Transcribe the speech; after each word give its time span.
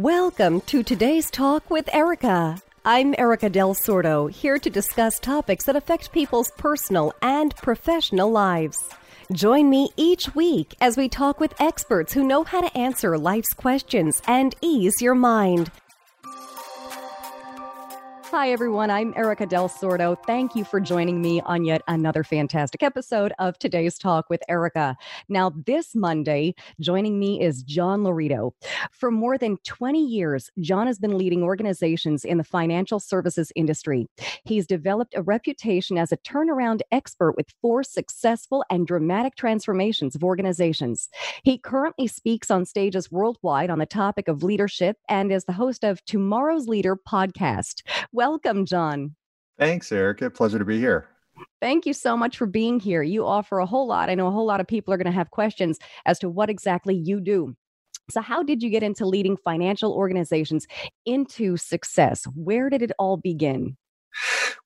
Welcome 0.00 0.62
to 0.62 0.82
today's 0.82 1.30
talk 1.30 1.68
with 1.68 1.94
Erika. 1.94 2.56
I'm 2.86 3.14
Erika 3.18 3.50
Del 3.50 3.74
Sordo, 3.74 4.30
here 4.30 4.58
to 4.58 4.70
discuss 4.70 5.18
topics 5.18 5.66
that 5.66 5.76
affect 5.76 6.10
people's 6.10 6.50
personal 6.56 7.12
and 7.20 7.54
professional 7.56 8.30
lives. 8.30 8.78
Join 9.30 9.68
me 9.68 9.90
each 9.98 10.34
week 10.34 10.74
as 10.80 10.96
we 10.96 11.10
talk 11.10 11.38
with 11.38 11.52
experts 11.60 12.14
who 12.14 12.26
know 12.26 12.44
how 12.44 12.62
to 12.62 12.74
answer 12.74 13.18
life's 13.18 13.52
questions 13.52 14.22
and 14.26 14.54
ease 14.62 15.02
your 15.02 15.14
mind. 15.14 15.70
Hi, 18.30 18.52
everyone. 18.52 18.90
I'm 18.90 19.12
Erika 19.16 19.44
Del 19.44 19.68
Sordo. 19.68 20.16
Thank 20.24 20.54
you 20.54 20.64
for 20.64 20.78
joining 20.78 21.20
me 21.20 21.40
on 21.40 21.64
yet 21.64 21.82
another 21.88 22.22
fantastic 22.22 22.80
episode 22.80 23.32
of 23.40 23.58
today's 23.58 23.98
Talk 23.98 24.30
with 24.30 24.40
Erika. 24.48 24.96
Now, 25.28 25.52
this 25.66 25.96
Monday, 25.96 26.54
joining 26.78 27.18
me 27.18 27.42
is 27.42 27.64
John 27.64 28.04
Laurito. 28.04 28.52
For 28.92 29.10
more 29.10 29.36
than 29.36 29.56
20 29.64 30.06
years, 30.06 30.48
John 30.60 30.86
has 30.86 31.00
been 31.00 31.18
leading 31.18 31.42
organizations 31.42 32.24
in 32.24 32.38
the 32.38 32.44
financial 32.44 33.00
services 33.00 33.50
industry. 33.56 34.06
He's 34.44 34.64
developed 34.64 35.16
a 35.16 35.22
reputation 35.22 35.98
as 35.98 36.12
a 36.12 36.16
turnaround 36.18 36.82
expert 36.92 37.32
with 37.36 37.52
four 37.60 37.82
successful 37.82 38.64
and 38.70 38.86
dramatic 38.86 39.34
transformations 39.34 40.14
of 40.14 40.22
organizations. 40.22 41.08
He 41.42 41.58
currently 41.58 42.06
speaks 42.06 42.48
on 42.48 42.64
stages 42.64 43.10
worldwide 43.10 43.70
on 43.70 43.80
the 43.80 43.86
topic 43.86 44.28
of 44.28 44.44
leadership 44.44 44.98
and 45.08 45.32
is 45.32 45.46
the 45.46 45.52
host 45.52 45.82
of 45.82 46.04
Tomorrow's 46.04 46.68
Leader 46.68 46.94
podcast. 46.94 47.82
Welcome, 48.20 48.66
John. 48.66 49.16
Thanks, 49.58 49.90
Erika. 49.90 50.28
Pleasure 50.28 50.58
to 50.58 50.64
be 50.66 50.78
here. 50.78 51.08
Thank 51.58 51.86
you 51.86 51.94
so 51.94 52.18
much 52.18 52.36
for 52.36 52.44
being 52.44 52.78
here. 52.78 53.02
You 53.02 53.24
offer 53.24 53.60
a 53.60 53.64
whole 53.64 53.86
lot. 53.86 54.10
I 54.10 54.14
know 54.14 54.26
a 54.26 54.30
whole 54.30 54.44
lot 54.44 54.60
of 54.60 54.66
people 54.66 54.92
are 54.92 54.98
going 54.98 55.06
to 55.06 55.10
have 55.10 55.30
questions 55.30 55.78
as 56.04 56.18
to 56.18 56.28
what 56.28 56.50
exactly 56.50 56.94
you 56.94 57.18
do. 57.18 57.54
So, 58.10 58.20
how 58.20 58.42
did 58.42 58.62
you 58.62 58.68
get 58.68 58.82
into 58.82 59.06
leading 59.06 59.38
financial 59.38 59.94
organizations 59.94 60.66
into 61.06 61.56
success? 61.56 62.24
Where 62.34 62.68
did 62.68 62.82
it 62.82 62.92
all 62.98 63.16
begin? 63.16 63.78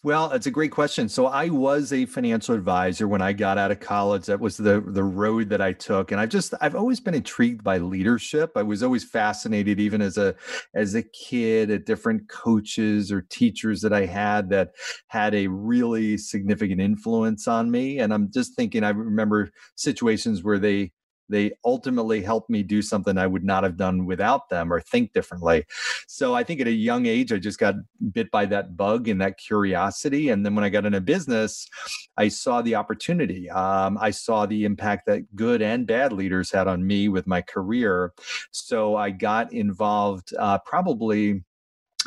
Well, 0.02 0.30
it's 0.32 0.46
a 0.46 0.50
great 0.50 0.70
question. 0.70 1.08
So 1.08 1.26
I 1.26 1.48
was 1.48 1.92
a 1.92 2.06
financial 2.06 2.54
advisor 2.54 3.08
when 3.08 3.22
I 3.22 3.32
got 3.32 3.58
out 3.58 3.70
of 3.70 3.80
college. 3.80 4.26
That 4.26 4.40
was 4.40 4.56
the 4.56 4.80
the 4.86 5.04
road 5.04 5.48
that 5.50 5.60
I 5.60 5.72
took, 5.72 6.12
and 6.12 6.20
I've 6.20 6.28
just 6.28 6.54
I've 6.60 6.74
always 6.74 7.00
been 7.00 7.14
intrigued 7.14 7.64
by 7.64 7.78
leadership. 7.78 8.52
I 8.56 8.62
was 8.62 8.82
always 8.82 9.04
fascinated, 9.04 9.80
even 9.80 10.00
as 10.02 10.18
a 10.18 10.34
as 10.74 10.94
a 10.94 11.02
kid, 11.02 11.70
at 11.70 11.86
different 11.86 12.28
coaches 12.28 13.10
or 13.10 13.22
teachers 13.22 13.80
that 13.80 13.92
I 13.92 14.06
had 14.06 14.50
that 14.50 14.72
had 15.08 15.34
a 15.34 15.48
really 15.48 16.18
significant 16.18 16.80
influence 16.80 17.48
on 17.48 17.70
me. 17.70 17.98
And 17.98 18.12
I'm 18.12 18.30
just 18.32 18.54
thinking, 18.54 18.84
I 18.84 18.90
remember 18.90 19.50
situations 19.76 20.42
where 20.42 20.58
they 20.58 20.92
they 21.28 21.52
ultimately 21.64 22.22
helped 22.22 22.50
me 22.50 22.62
do 22.62 22.82
something 22.82 23.16
I 23.16 23.26
would 23.26 23.44
not 23.44 23.64
have 23.64 23.76
done 23.76 24.06
without 24.06 24.48
them 24.48 24.72
or 24.72 24.80
think 24.80 25.12
differently. 25.12 25.64
So 26.06 26.34
I 26.34 26.44
think 26.44 26.60
at 26.60 26.66
a 26.66 26.72
young 26.72 27.06
age, 27.06 27.32
I 27.32 27.38
just 27.38 27.58
got 27.58 27.76
bit 28.12 28.30
by 28.30 28.46
that 28.46 28.76
bug 28.76 29.08
and 29.08 29.20
that 29.20 29.38
curiosity. 29.38 30.28
And 30.28 30.44
then 30.44 30.54
when 30.54 30.64
I 30.64 30.68
got 30.68 30.86
into 30.86 31.00
business, 31.00 31.66
I 32.16 32.28
saw 32.28 32.62
the 32.62 32.74
opportunity. 32.74 33.50
Um, 33.50 33.98
I 34.00 34.10
saw 34.10 34.46
the 34.46 34.64
impact 34.64 35.06
that 35.06 35.34
good 35.34 35.62
and 35.62 35.86
bad 35.86 36.12
leaders 36.12 36.50
had 36.50 36.68
on 36.68 36.86
me 36.86 37.08
with 37.08 37.26
my 37.26 37.42
career. 37.42 38.12
So 38.50 38.96
I 38.96 39.10
got 39.10 39.52
involved 39.52 40.34
uh, 40.38 40.58
probably 40.58 41.42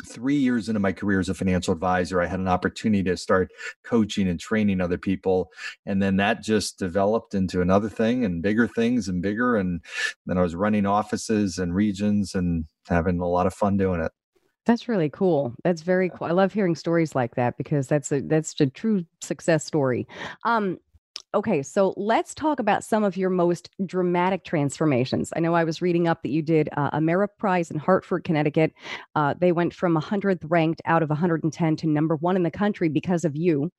three 0.06 0.36
years 0.36 0.68
into 0.68 0.80
my 0.80 0.92
career 0.92 1.20
as 1.20 1.28
a 1.28 1.34
financial 1.34 1.72
advisor, 1.72 2.20
I 2.20 2.26
had 2.26 2.40
an 2.40 2.48
opportunity 2.48 3.02
to 3.04 3.16
start 3.16 3.50
coaching 3.84 4.28
and 4.28 4.38
training 4.38 4.80
other 4.80 4.98
people. 4.98 5.50
And 5.86 6.02
then 6.02 6.16
that 6.16 6.42
just 6.42 6.78
developed 6.78 7.34
into 7.34 7.60
another 7.60 7.88
thing 7.88 8.24
and 8.24 8.42
bigger 8.42 8.66
things 8.66 9.08
and 9.08 9.22
bigger. 9.22 9.56
And 9.56 9.80
then 10.26 10.38
I 10.38 10.42
was 10.42 10.54
running 10.54 10.86
offices 10.86 11.58
and 11.58 11.74
regions 11.74 12.34
and 12.34 12.64
having 12.88 13.20
a 13.20 13.28
lot 13.28 13.46
of 13.46 13.54
fun 13.54 13.76
doing 13.76 14.00
it. 14.00 14.12
That's 14.66 14.86
really 14.86 15.08
cool. 15.08 15.54
That's 15.64 15.80
very 15.80 16.10
cool. 16.10 16.26
I 16.26 16.32
love 16.32 16.52
hearing 16.52 16.74
stories 16.74 17.14
like 17.14 17.36
that 17.36 17.56
because 17.56 17.86
that's 17.86 18.12
a 18.12 18.20
that's 18.20 18.54
a 18.60 18.66
true 18.66 19.06
success 19.22 19.64
story. 19.64 20.06
Um, 20.44 20.78
Okay, 21.34 21.62
so 21.62 21.92
let's 21.98 22.34
talk 22.34 22.58
about 22.58 22.82
some 22.82 23.04
of 23.04 23.14
your 23.14 23.28
most 23.28 23.68
dramatic 23.84 24.44
transformations. 24.44 25.30
I 25.36 25.40
know 25.40 25.52
I 25.54 25.64
was 25.64 25.82
reading 25.82 26.08
up 26.08 26.22
that 26.22 26.30
you 26.30 26.40
did 26.40 26.70
uh, 26.74 27.26
prize 27.38 27.70
in 27.70 27.78
Hartford, 27.78 28.24
Connecticut. 28.24 28.72
Uh, 29.14 29.34
they 29.38 29.52
went 29.52 29.74
from 29.74 29.94
100th 29.94 30.40
ranked 30.44 30.80
out 30.86 31.02
of 31.02 31.10
110 31.10 31.76
to 31.76 31.86
number 31.86 32.16
one 32.16 32.36
in 32.36 32.44
the 32.44 32.50
country 32.50 32.88
because 32.88 33.26
of 33.26 33.36
you. 33.36 33.70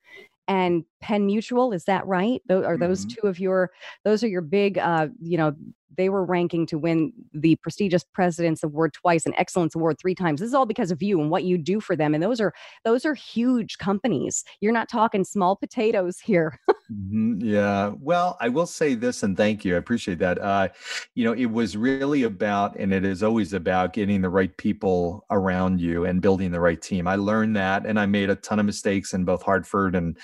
And 0.50 0.84
Penn 1.00 1.28
Mutual, 1.28 1.72
is 1.72 1.86
that 1.86 2.06
right? 2.06 2.42
Those, 2.48 2.66
are 2.66 2.76
those 2.76 3.06
mm-hmm. 3.06 3.22
two 3.22 3.28
of 3.28 3.40
your? 3.40 3.70
Those 4.04 4.24
are 4.24 4.28
your 4.28 4.42
big, 4.42 4.78
uh, 4.78 5.08
you 5.22 5.38
know, 5.38 5.56
they 6.00 6.08
were 6.08 6.24
ranking 6.24 6.66
to 6.66 6.78
win 6.78 7.12
the 7.34 7.58
prestigious 7.58 8.06
President's 8.14 8.64
Award 8.64 8.94
twice 8.94 9.26
and 9.26 9.36
Excellence 9.38 9.76
Award 9.76 10.00
three 10.00 10.16
times. 10.16 10.40
This 10.40 10.48
is 10.48 10.54
all 10.54 10.66
because 10.66 10.92
of 10.92 11.04
you 11.04 11.20
and 11.20 11.30
what 11.30 11.44
you 11.44 11.58
do 11.58 11.82
for 11.82 11.94
them. 11.94 12.14
And 12.14 12.24
those 12.24 12.40
are 12.40 12.54
those 12.86 13.06
are 13.06 13.14
huge 13.14 13.78
companies. 13.80 14.46
You're 14.62 14.72
not 14.72 14.88
talking 14.88 15.26
small 15.26 15.58
potatoes 15.58 16.18
here. 16.18 16.58
mm-hmm. 16.70 17.42
Yeah. 17.42 17.92
Well, 18.00 18.38
I 18.40 18.48
will 18.48 18.66
say 18.66 18.96
this, 18.96 19.24
and 19.24 19.36
thank 19.36 19.66
you. 19.66 19.76
I 19.76 19.78
appreciate 19.78 20.20
that. 20.20 20.40
Uh, 20.40 20.70
you 21.16 21.26
know, 21.26 21.34
it 21.34 21.48
was 21.48 21.76
really 21.76 22.24
about, 22.24 22.78
and 22.78 22.94
it 22.94 23.04
is 23.04 23.22
always 23.22 23.52
about 23.52 23.92
getting 23.92 24.22
the 24.22 24.30
right 24.30 24.56
people 24.56 25.26
around 25.30 25.82
you 25.82 26.06
and 26.06 26.22
building 26.22 26.52
the 26.52 26.62
right 26.62 26.82
team. 26.82 27.10
I 27.10 27.16
learned 27.16 27.58
that, 27.58 27.86
and 27.86 28.00
I 28.00 28.06
made 28.06 28.30
a 28.30 28.36
ton 28.36 28.58
of 28.58 28.66
mistakes 28.66 29.12
in 29.12 29.26
both 29.26 29.44
Hartford 29.44 29.96
and 29.96 30.18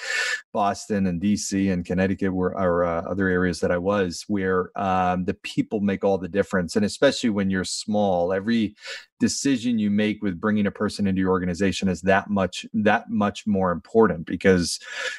Boston 0.53 1.07
and 1.07 1.21
DC 1.21 1.71
and 1.71 1.85
Connecticut, 1.85 2.33
were 2.33 2.55
or 2.57 2.83
uh, 2.83 3.01
other 3.01 3.27
areas 3.27 3.59
that 3.59 3.71
I 3.71 3.77
was, 3.77 4.23
where 4.27 4.71
um, 4.79 5.25
the 5.25 5.33
people 5.33 5.79
make 5.79 6.03
all 6.03 6.17
the 6.17 6.27
difference. 6.27 6.75
And 6.75 6.85
especially 6.85 7.29
when 7.29 7.49
you're 7.49 7.63
small, 7.63 8.33
every 8.33 8.75
decision 9.19 9.79
you 9.79 9.89
make 9.89 10.21
with 10.21 10.39
bringing 10.39 10.67
a 10.67 10.71
person 10.71 11.07
into 11.07 11.21
your 11.21 11.31
organization 11.31 11.87
is 11.87 12.01
that 12.01 12.29
much 12.29 12.65
that 12.73 13.09
much 13.09 13.47
more 13.47 13.71
important 13.71 14.25
because 14.25 14.77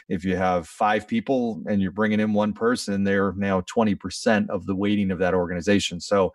if 0.08 0.22
you 0.24 0.36
have 0.36 0.68
five 0.68 1.08
people 1.08 1.62
and 1.66 1.80
you're 1.80 1.90
bringing 1.90 2.20
in 2.20 2.34
one 2.34 2.52
person 2.52 3.04
they're 3.04 3.32
now 3.36 3.62
20% 3.62 4.50
of 4.50 4.66
the 4.66 4.76
weighting 4.76 5.10
of 5.10 5.18
that 5.18 5.32
organization 5.32 5.98
so 5.98 6.32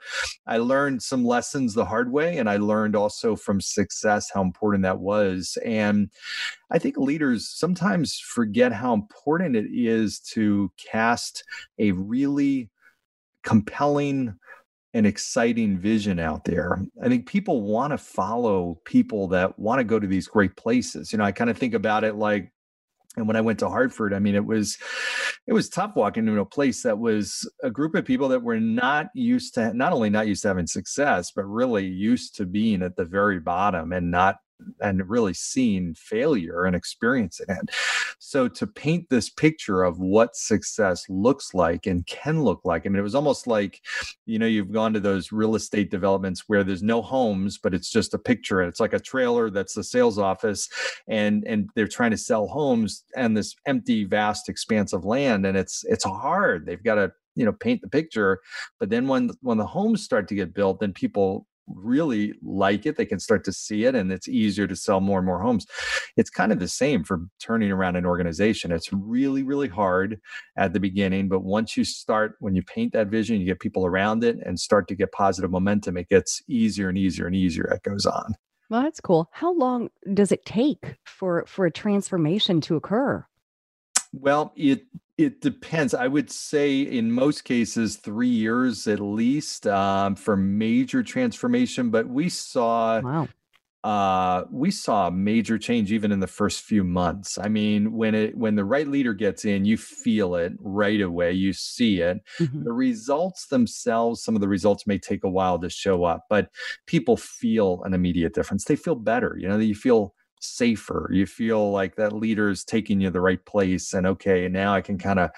i 0.47 0.57
learned 0.57 1.01
some 1.03 1.23
lessons 1.23 1.73
the 1.73 1.85
hard 1.85 2.11
way 2.11 2.39
and 2.39 2.49
i 2.49 2.57
learned 2.57 2.95
also 2.95 3.35
from 3.35 3.61
success 3.61 4.31
how 4.33 4.41
important 4.41 4.81
that 4.81 4.99
was 4.99 5.57
and 5.63 6.09
i 6.71 6.79
think 6.79 6.97
leaders 6.97 7.47
sometimes 7.47 8.19
forget 8.19 8.50
how 8.57 8.93
important 8.93 9.55
it 9.55 9.67
is 9.71 10.19
to 10.33 10.71
cast 10.91 11.43
a 11.79 11.91
really 11.91 12.69
compelling 13.43 14.35
and 14.93 15.07
exciting 15.07 15.77
vision 15.77 16.19
out 16.19 16.43
there. 16.43 16.81
I 17.01 17.07
think 17.07 17.25
people 17.25 17.61
want 17.61 17.91
to 17.91 17.97
follow 17.97 18.79
people 18.85 19.27
that 19.29 19.57
want 19.57 19.79
to 19.79 19.85
go 19.85 19.99
to 19.99 20.07
these 20.07 20.27
great 20.27 20.55
places. 20.57 21.11
You 21.11 21.17
know, 21.17 21.23
I 21.23 21.31
kind 21.31 21.49
of 21.49 21.57
think 21.57 21.73
about 21.73 22.03
it 22.03 22.15
like 22.15 22.51
and 23.17 23.27
when 23.27 23.35
I 23.35 23.41
went 23.41 23.59
to 23.59 23.69
Hartford, 23.69 24.13
I 24.13 24.19
mean, 24.19 24.35
it 24.35 24.45
was 24.45 24.77
it 25.47 25.53
was 25.53 25.69
tough 25.69 25.95
walking 25.95 26.27
into 26.27 26.39
a 26.39 26.45
place 26.45 26.83
that 26.83 26.97
was 26.97 27.49
a 27.61 27.69
group 27.69 27.95
of 27.95 28.05
people 28.05 28.29
that 28.29 28.41
were 28.41 28.59
not 28.59 29.07
used 29.13 29.55
to 29.55 29.73
not 29.73 29.91
only 29.91 30.09
not 30.09 30.27
used 30.27 30.43
to 30.43 30.47
having 30.47 30.67
success, 30.67 31.31
but 31.35 31.43
really 31.43 31.85
used 31.85 32.35
to 32.35 32.45
being 32.45 32.81
at 32.81 32.95
the 32.95 33.05
very 33.05 33.39
bottom 33.39 33.91
and 33.91 34.11
not 34.11 34.37
and 34.79 35.07
really 35.09 35.33
seeing 35.33 35.93
failure 35.93 36.65
and 36.65 36.75
experiencing 36.75 37.47
it. 37.49 37.69
So 38.19 38.47
to 38.47 38.67
paint 38.67 39.09
this 39.09 39.29
picture 39.29 39.83
of 39.83 39.99
what 39.99 40.35
success 40.35 41.05
looks 41.09 41.53
like 41.53 41.87
and 41.87 42.05
can 42.05 42.43
look 42.43 42.61
like, 42.63 42.85
I 42.85 42.89
mean, 42.89 42.99
it 42.99 43.03
was 43.03 43.15
almost 43.15 43.47
like, 43.47 43.81
you 44.25 44.39
know, 44.39 44.45
you've 44.45 44.71
gone 44.71 44.93
to 44.93 44.99
those 44.99 45.31
real 45.31 45.55
estate 45.55 45.91
developments 45.91 46.43
where 46.47 46.63
there's 46.63 46.83
no 46.83 47.01
homes, 47.01 47.57
but 47.57 47.73
it's 47.73 47.89
just 47.89 48.13
a 48.13 48.19
picture. 48.19 48.61
It's 48.61 48.79
like 48.79 48.93
a 48.93 48.99
trailer 48.99 49.49
that's 49.49 49.73
the 49.73 49.83
sales 49.83 50.17
office, 50.17 50.69
and 51.07 51.43
and 51.45 51.69
they're 51.75 51.87
trying 51.87 52.11
to 52.11 52.17
sell 52.17 52.47
homes 52.47 53.03
and 53.15 53.35
this 53.35 53.55
empty, 53.65 54.03
vast 54.03 54.49
expanse 54.49 54.93
of 54.93 55.05
land, 55.05 55.45
and 55.45 55.57
it's 55.57 55.83
it's 55.85 56.05
hard. 56.05 56.65
They've 56.65 56.83
got 56.83 56.95
to 56.95 57.11
you 57.35 57.45
know 57.45 57.53
paint 57.53 57.81
the 57.81 57.87
picture 57.87 58.39
but 58.77 58.89
then 58.89 59.07
when 59.07 59.31
when 59.41 59.57
the 59.57 59.65
homes 59.65 60.03
start 60.03 60.27
to 60.27 60.35
get 60.35 60.53
built 60.53 60.81
then 60.81 60.91
people 60.91 61.47
really 61.67 62.33
like 62.43 62.85
it, 62.85 62.97
they 62.97 63.05
can 63.05 63.19
start 63.19 63.43
to 63.45 63.53
see 63.53 63.85
it, 63.85 63.95
and 63.95 64.11
it's 64.11 64.27
easier 64.27 64.67
to 64.67 64.75
sell 64.75 64.99
more 64.99 65.19
and 65.19 65.25
more 65.25 65.41
homes. 65.41 65.65
It's 66.17 66.29
kind 66.29 66.51
of 66.51 66.59
the 66.59 66.67
same 66.67 67.03
for 67.03 67.21
turning 67.39 67.71
around 67.71 67.95
an 67.95 68.05
organization. 68.05 68.71
It's 68.71 68.91
really, 68.91 69.43
really 69.43 69.67
hard 69.67 70.19
at 70.57 70.73
the 70.73 70.79
beginning, 70.79 71.29
but 71.29 71.43
once 71.43 71.77
you 71.77 71.83
start, 71.83 72.35
when 72.39 72.55
you 72.55 72.63
paint 72.63 72.93
that 72.93 73.07
vision, 73.07 73.39
you 73.39 73.45
get 73.45 73.59
people 73.59 73.85
around 73.85 74.23
it 74.23 74.37
and 74.45 74.59
start 74.59 74.87
to 74.89 74.95
get 74.95 75.11
positive 75.11 75.51
momentum, 75.51 75.97
it 75.97 76.09
gets 76.09 76.41
easier 76.47 76.89
and 76.89 76.97
easier 76.97 77.27
and 77.27 77.35
easier. 77.35 77.65
It 77.65 77.83
goes 77.83 78.05
on. 78.05 78.35
Well, 78.69 78.83
that's 78.83 79.01
cool. 79.01 79.29
How 79.33 79.53
long 79.53 79.89
does 80.13 80.31
it 80.31 80.45
take 80.45 80.95
for 81.05 81.43
for 81.45 81.65
a 81.65 81.71
transformation 81.71 82.61
to 82.61 82.77
occur? 82.77 83.25
Well, 84.13 84.53
it 84.55 84.83
it 85.23 85.41
depends. 85.41 85.93
I 85.93 86.07
would 86.07 86.31
say 86.31 86.81
in 86.81 87.11
most 87.11 87.43
cases, 87.43 87.97
three 87.97 88.27
years 88.27 88.87
at 88.87 88.99
least 88.99 89.67
um, 89.67 90.15
for 90.15 90.35
major 90.35 91.03
transformation. 91.03 91.89
But 91.89 92.07
we 92.07 92.29
saw 92.29 92.99
wow. 93.01 93.27
uh, 93.83 94.45
we 94.51 94.71
saw 94.71 95.07
a 95.07 95.11
major 95.11 95.57
change 95.57 95.91
even 95.91 96.11
in 96.11 96.19
the 96.19 96.27
first 96.27 96.61
few 96.61 96.83
months. 96.83 97.37
I 97.37 97.47
mean, 97.47 97.93
when 97.93 98.15
it 98.15 98.37
when 98.37 98.55
the 98.55 98.65
right 98.65 98.87
leader 98.87 99.13
gets 99.13 99.45
in, 99.45 99.65
you 99.65 99.77
feel 99.77 100.35
it 100.35 100.53
right 100.59 101.01
away. 101.01 101.33
You 101.33 101.53
see 101.53 102.01
it. 102.01 102.21
Mm-hmm. 102.39 102.63
The 102.63 102.73
results 102.73 103.47
themselves, 103.47 104.23
some 104.23 104.35
of 104.35 104.41
the 104.41 104.47
results 104.47 104.87
may 104.87 104.97
take 104.97 105.23
a 105.23 105.29
while 105.29 105.59
to 105.59 105.69
show 105.69 106.03
up, 106.03 106.25
but 106.29 106.49
people 106.85 107.17
feel 107.17 107.81
an 107.83 107.93
immediate 107.93 108.33
difference. 108.33 108.65
They 108.65 108.75
feel 108.75 108.95
better. 108.95 109.35
You 109.39 109.47
know, 109.47 109.57
you 109.57 109.75
feel 109.75 110.13
safer. 110.41 111.09
You 111.11 111.25
feel 111.25 111.71
like 111.71 111.95
that 111.95 112.13
leader 112.13 112.49
is 112.49 112.63
taking 112.63 112.99
you 112.99 113.09
the 113.09 113.21
right 113.21 113.43
place, 113.45 113.93
and 113.93 114.05
okay, 114.07 114.47
now 114.47 114.73
I 114.73 114.81
can 114.81 114.97
kind 114.97 115.19
of 115.19 115.31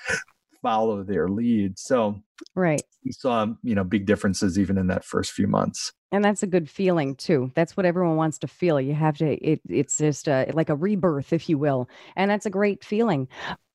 follow 0.61 1.03
their 1.03 1.27
lead. 1.27 1.77
So 1.77 2.21
right, 2.55 2.81
we 3.05 3.11
saw 3.11 3.47
you 3.61 3.75
know 3.75 3.83
big 3.83 4.05
differences 4.05 4.57
even 4.57 4.77
in 4.77 4.87
that 4.87 5.05
first 5.05 5.31
few 5.31 5.47
months. 5.47 5.91
And 6.11 6.23
that's 6.23 6.43
a 6.43 6.47
good 6.47 6.69
feeling 6.69 7.15
too. 7.15 7.51
That's 7.55 7.75
what 7.75 7.87
everyone 7.87 8.17
wants 8.17 8.37
to 8.39 8.47
feel. 8.47 8.79
You 8.79 8.93
have 8.93 9.17
to 9.17 9.33
it, 9.43 9.61
it's 9.67 9.97
just 9.97 10.27
a, 10.27 10.51
like 10.53 10.69
a 10.69 10.75
rebirth 10.75 11.33
if 11.33 11.49
you 11.49 11.57
will 11.57 11.89
and 12.15 12.29
that's 12.29 12.45
a 12.45 12.51
great 12.51 12.83
feeling. 12.83 13.27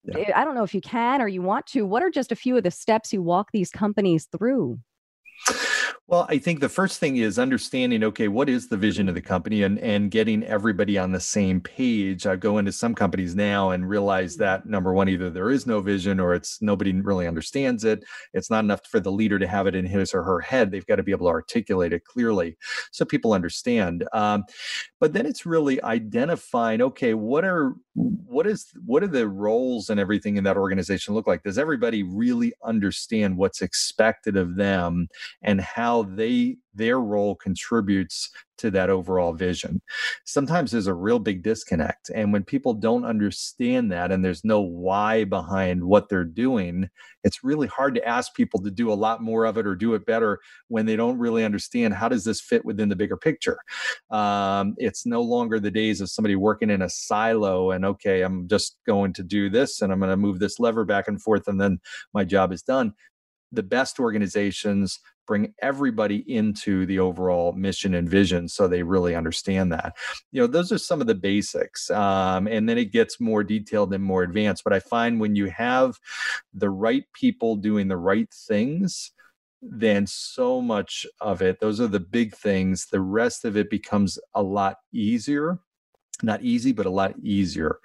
Yeah. 0.04 0.19
Eh, 0.19 0.32
i 0.34 0.44
don't 0.44 0.54
know 0.54 0.62
if 0.62 0.72
you 0.72 0.80
can 0.80 1.20
or 1.20 1.28
you 1.28 1.42
want 1.42 1.66
to. 1.69 1.84
What 1.84 2.02
are 2.02 2.10
just 2.10 2.32
a 2.32 2.36
few 2.36 2.56
of 2.56 2.62
the 2.62 2.70
steps 2.70 3.12
you 3.12 3.22
walk 3.22 3.50
these 3.52 3.70
companies 3.70 4.26
through 4.26 4.78
well, 6.08 6.25
I 6.31 6.38
think 6.38 6.60
the 6.60 6.70
first 6.70 7.00
thing 7.00 7.19
is 7.19 7.38
understanding, 7.38 8.02
okay, 8.02 8.28
what 8.28 8.49
is 8.49 8.66
the 8.66 8.78
vision 8.78 9.10
of 9.10 9.14
the 9.14 9.20
company 9.20 9.62
and, 9.62 9.78
and 9.78 10.10
getting 10.10 10.43
everybody 10.43 10.96
on 10.96 11.12
the 11.12 11.20
same 11.20 11.60
page. 11.60 12.26
I 12.26 12.34
go 12.34 12.56
into 12.56 12.72
some 12.72 12.94
companies 12.94 13.34
now 13.34 13.70
and 13.70 13.87
realize 13.87 14.32
mm-hmm. 14.32 14.44
that 14.44 14.64
number 14.64 14.94
one, 14.94 15.10
either 15.10 15.28
there 15.28 15.50
is 15.50 15.66
no 15.66 15.82
vision 15.82 16.19
or 16.19 16.32
it's 16.32 16.62
nobody 16.62 16.93
really 16.93 17.26
understands 17.26 17.84
it. 17.84 18.05
It's 18.32 18.49
not 18.49 18.64
enough 18.64 18.87
for 18.87 19.00
the 19.00 19.12
leader 19.12 19.38
to 19.38 19.46
have 19.46 19.66
it 19.66 19.75
in 19.75 19.84
his 19.84 20.14
or 20.14 20.22
her 20.22 20.40
head. 20.40 20.70
They've 20.70 20.87
got 20.87 20.96
to 20.96 21.02
be 21.02 21.12
able 21.12 21.26
to 21.26 21.32
articulate 21.32 21.93
it 21.93 22.06
clearly 22.06 22.56
so 22.90 23.04
people 23.04 23.34
understand. 23.34 24.08
Um, 24.14 24.44
but 25.00 25.12
then 25.12 25.26
it's 25.26 25.44
really 25.44 25.82
identifying, 25.82 26.81
okay, 26.81 27.12
what 27.12 27.44
are 27.44 27.75
what 27.99 28.47
is 28.47 28.67
what 28.87 29.03
are 29.03 29.09
the 29.09 29.29
roles 29.29 29.91
and 29.91 29.99
everything 29.99 30.37
in 30.37 30.45
that 30.45 30.56
organization 30.56 31.15
look 31.15 31.27
like? 31.27 31.43
Does 31.43 31.59
everybody 31.59 32.03
really 32.03 32.53
understand 32.65 33.37
what's 33.37 33.62
expected 33.62 34.37
of 34.37 34.56
them 34.56 35.09
and 35.43 35.61
how 35.61 36.05
they 36.05 36.59
their 36.78 37.00
role 37.00 37.34
contributes 37.34 38.30
to 38.58 38.70
that 38.72 38.90
overall 38.90 39.32
vision. 39.32 39.80
Sometimes 40.25 40.70
there's 40.70 40.88
a 40.88 40.94
real 40.94 41.19
big 41.19 41.42
disconnect. 41.42 42.10
And 42.14 42.32
when 42.32 42.44
people 42.44 42.75
don't 42.75 43.04
understand 43.04 43.90
that 43.92 44.10
and 44.10 44.25
there's 44.25 44.44
no 44.44 44.60
why 44.60 45.25
behind 45.25 45.82
what 45.84 46.08
they're 46.08 46.25
doing, 46.25 46.90
it's 47.25 47.44
really 47.44 47.69
hard 47.69 47.94
to 47.94 48.06
ask 48.06 48.34
people 48.34 48.60
to 48.62 48.70
do 48.70 48.92
a 48.92 48.94
lot 48.94 49.22
more 49.22 49.44
of 49.44 49.58
it 49.58 49.66
or 49.66 49.76
do 49.76 49.94
it 49.94 50.06
better 50.06 50.40
when 50.69 50.86
they 50.86 50.96
don't 50.96 51.19
really 51.19 51.44
understand 51.44 51.94
how 51.94 52.08
does 52.08 52.25
this 52.25 52.40
fit 52.40 52.64
within 52.64 52.88
the 52.88 52.96
bigger 52.96 53.16
picture. 53.16 53.58
Um, 54.10 54.75
it's 54.78 55.06
no 55.06 55.22
longer 55.22 55.60
the 55.60 55.70
days 55.70 56.00
of 56.00 56.10
somebody 56.10 56.34
working 56.34 56.70
in 56.70 56.82
a 56.82 56.90
silo 56.90 57.70
and, 57.70 57.84
okay, 57.84 58.22
I'm 58.22 58.48
just 58.48 58.78
going 58.86 59.12
to 59.14 59.22
do 59.22 59.48
this 59.50 59.82
and 59.82 59.92
I'm 59.92 60.00
going 60.00 60.10
to 60.10 60.16
move 60.16 60.40
this 60.40 60.58
lever 60.58 60.84
back 60.84 61.06
and 61.06 61.22
forth 61.22 61.46
and 61.46 61.60
then 61.60 61.78
my 62.12 62.25
job 62.25 62.52
is 62.52 62.62
done 62.62 62.94
the 63.52 63.62
best 63.62 63.98
organizations 63.98 65.00
bring 65.28 65.54
everybody 65.60 66.25
into 66.34 66.86
the 66.86 66.98
overall 66.98 67.52
mission 67.52 67.94
and 67.94 68.08
vision 68.08 68.48
so 68.48 68.66
they 68.66 68.82
really 68.82 69.14
understand 69.14 69.70
that. 69.70 69.94
You 70.32 70.40
know 70.40 70.46
those 70.48 70.72
are 70.72 70.78
some 70.78 71.00
of 71.00 71.06
the 71.06 71.14
basics 71.14 71.90
um, 71.90 72.48
and 72.48 72.69
then 72.69 72.78
it 72.78 72.90
gets 72.92 73.20
more 73.20 73.44
detailed 73.44 73.92
and 73.94 74.02
more 74.02 74.22
advanced 74.22 74.64
but 74.64 74.72
i 74.72 74.80
find 74.80 75.20
when 75.20 75.36
you 75.36 75.46
have 75.46 75.98
the 76.54 76.70
right 76.70 77.04
people 77.12 77.56
doing 77.56 77.88
the 77.88 77.96
right 77.96 78.32
things 78.32 79.12
then 79.60 80.06
so 80.06 80.60
much 80.60 81.06
of 81.20 81.42
it 81.42 81.60
those 81.60 81.80
are 81.80 81.86
the 81.88 82.00
big 82.00 82.34
things 82.34 82.86
the 82.86 83.00
rest 83.00 83.44
of 83.44 83.56
it 83.56 83.69
becomes 83.70 84.19
a 84.34 84.42
lot 84.42 84.76
easier 84.92 85.58
not 86.22 86.42
easy 86.42 86.72
but 86.72 86.86
a 86.86 86.90
lot 86.90 87.14
easier. 87.22 87.78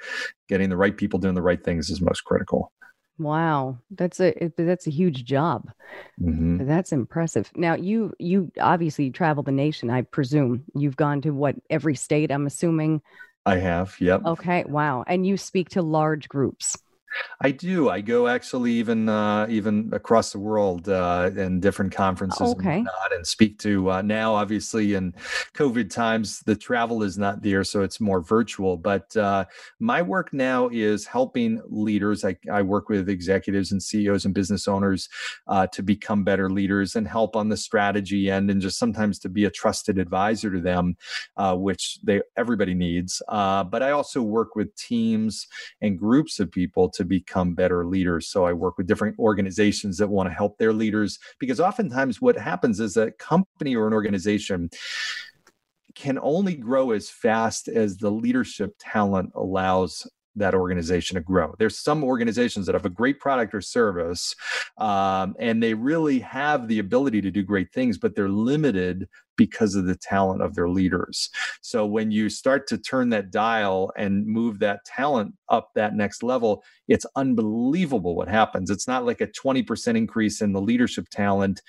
Getting 0.49 0.69
the 0.69 0.77
right 0.77 0.95
people 0.95 1.19
doing 1.19 1.35
the 1.35 1.41
right 1.41 1.63
things 1.63 1.89
is 1.89 2.01
most 2.01 2.23
critical 2.23 2.71
Wow, 3.19 3.77
that's 3.92 4.19
a 4.19 4.51
that's 4.57 4.88
a 4.88 4.92
huge 4.92 5.24
job. 5.24 5.69
Mm-hmm. 6.19 6.65
That's 6.65 6.92
impressive. 6.92 7.51
Now 7.56 7.75
you 7.75 8.13
you 8.18 8.51
obviously 8.60 9.12
travel 9.12 9.44
the 9.44 9.51
nation. 9.51 9.89
I 9.89 10.01
presume 10.01 10.63
you've 10.74 10.98
gone 10.98 11.21
to 11.21 11.31
what 11.31 11.56
every 11.69 11.95
state. 11.95 12.31
I'm 12.31 12.48
assuming. 12.48 13.01
I 13.45 13.57
have. 13.57 13.95
Yep. 14.00 14.21
Okay. 14.25 14.63
Wow. 14.63 15.04
And 15.06 15.27
you 15.27 15.38
speak 15.38 15.69
to 15.69 15.81
large 15.81 16.27
groups. 16.27 16.77
I 17.42 17.51
do. 17.51 17.89
I 17.89 18.01
go 18.01 18.27
actually 18.27 18.71
even 18.74 19.10
uh, 19.10 19.48
even 19.50 19.89
across 19.94 20.31
the 20.31 20.39
world 20.39 20.88
uh, 20.88 21.30
in 21.36 21.60
different 21.60 21.94
conferences 21.94 22.54
okay. 22.54 22.77
and, 22.77 22.88
and 23.12 23.27
speak 23.27 23.60
to 23.60 23.92
uh, 23.92 24.01
now. 24.01 24.33
Obviously, 24.36 24.94
in 24.94 25.13
COVID 25.54 25.89
times, 25.89 26.39
the 26.42 26.56
travel 26.56 27.04
is 27.04 27.18
not 27.18 27.42
there, 27.42 27.63
so 27.63 27.81
it's 27.81 28.00
more 28.00 28.21
virtual. 28.21 28.77
But 28.77 29.15
uh, 29.18 29.45
my 29.80 30.01
work 30.01 30.33
now 30.33 30.69
is 30.69 31.06
helping 31.06 31.62
leaders. 31.68 32.24
I, 32.24 32.38
I, 32.51 32.62
work 32.62 32.88
with 32.88 33.10
executives 33.10 33.71
and 33.71 33.83
CEOs 33.83 34.25
and 34.25 34.33
business 34.33 34.68
owners 34.68 35.10
uh, 35.48 35.68
to 35.68 35.83
become 35.83 36.24
better 36.24 36.50
leaders 36.50 36.95
and 36.95 37.07
help 37.07 37.36
on 37.36 37.50
the 37.50 37.57
strategy 37.57 38.30
end, 38.31 38.50
and 38.50 38.62
just 38.62 38.80
sometimes 38.80 39.19
to 39.19 39.30
be 39.30 39.45
a 39.45 39.51
trusted 39.51 39.98
advisor 39.98 40.50
to 40.51 40.62
them, 40.62 40.95
uh, 41.36 41.56
which 41.56 42.00
they 42.04 42.21
everybody 42.38 42.74
needs. 42.74 43.21
but 43.27 43.83
I 43.83 43.92
also 43.92 44.21
work 44.21 44.56
with 44.56 44.74
teams 44.75 45.48
and 45.81 46.00
groups 46.00 46.39
of 46.39 46.51
people 46.51 46.89
to 46.89 47.02
to 47.03 47.07
become 47.07 47.53
better 47.53 47.85
leaders. 47.85 48.27
So 48.27 48.45
I 48.45 48.53
work 48.53 48.77
with 48.77 48.88
different 48.88 49.17
organizations 49.19 49.97
that 49.97 50.07
want 50.07 50.29
to 50.29 50.33
help 50.33 50.57
their 50.57 50.73
leaders 50.73 51.19
because 51.39 51.59
oftentimes 51.59 52.21
what 52.21 52.38
happens 52.38 52.79
is 52.79 52.97
a 52.97 53.11
company 53.11 53.75
or 53.75 53.88
an 53.88 53.94
organization 53.94 54.69
can 55.95 56.17
only 56.21 56.55
grow 56.55 56.91
as 56.91 57.09
fast 57.09 57.67
as 57.67 57.97
the 57.97 58.09
leadership 58.09 58.73
talent 58.79 59.31
allows 59.35 60.07
that 60.35 60.55
organization 60.55 61.15
to 61.15 61.21
grow. 61.21 61.53
There's 61.59 61.77
some 61.77 62.03
organizations 62.03 62.65
that 62.65 62.73
have 62.73 62.85
a 62.85 62.89
great 62.89 63.19
product 63.19 63.53
or 63.53 63.61
service, 63.61 64.35
um, 64.77 65.35
and 65.39 65.61
they 65.61 65.73
really 65.73 66.19
have 66.19 66.67
the 66.67 66.79
ability 66.79 67.21
to 67.21 67.31
do 67.31 67.44
great 67.44 67.71
things, 67.71 67.97
but 67.97 68.15
they're 68.15 68.29
limited 68.29 69.07
because 69.38 69.75
of 69.75 69.85
the 69.85 69.95
talent 69.95 70.41
of 70.41 70.56
their 70.56 70.69
leaders. 70.69 71.30
So 71.62 71.85
when 71.85 72.12
you 72.12 72.30
start 72.30 72.68
to 72.68 72.77
turn 72.77 73.09
that 73.09 73.31
dial 73.31 73.91
and 73.97 74.25
move 74.25 74.59
that 74.59 74.85
talent 74.85 75.33
up 75.50 75.71
that 75.75 75.95
next 75.95 76.24
level, 76.24 76.63
it's 76.88 77.06
unbelievable 77.15 78.15
what 78.15 78.27
happens. 78.27 78.69
It's 78.69 78.88
not 78.88 79.06
like 79.06 79.21
a 79.21 79.27
20% 79.27 79.95
increase 79.95 80.41
in 80.41 80.53
the 80.53 80.62
leadership 80.62 81.07
talent 81.09 81.62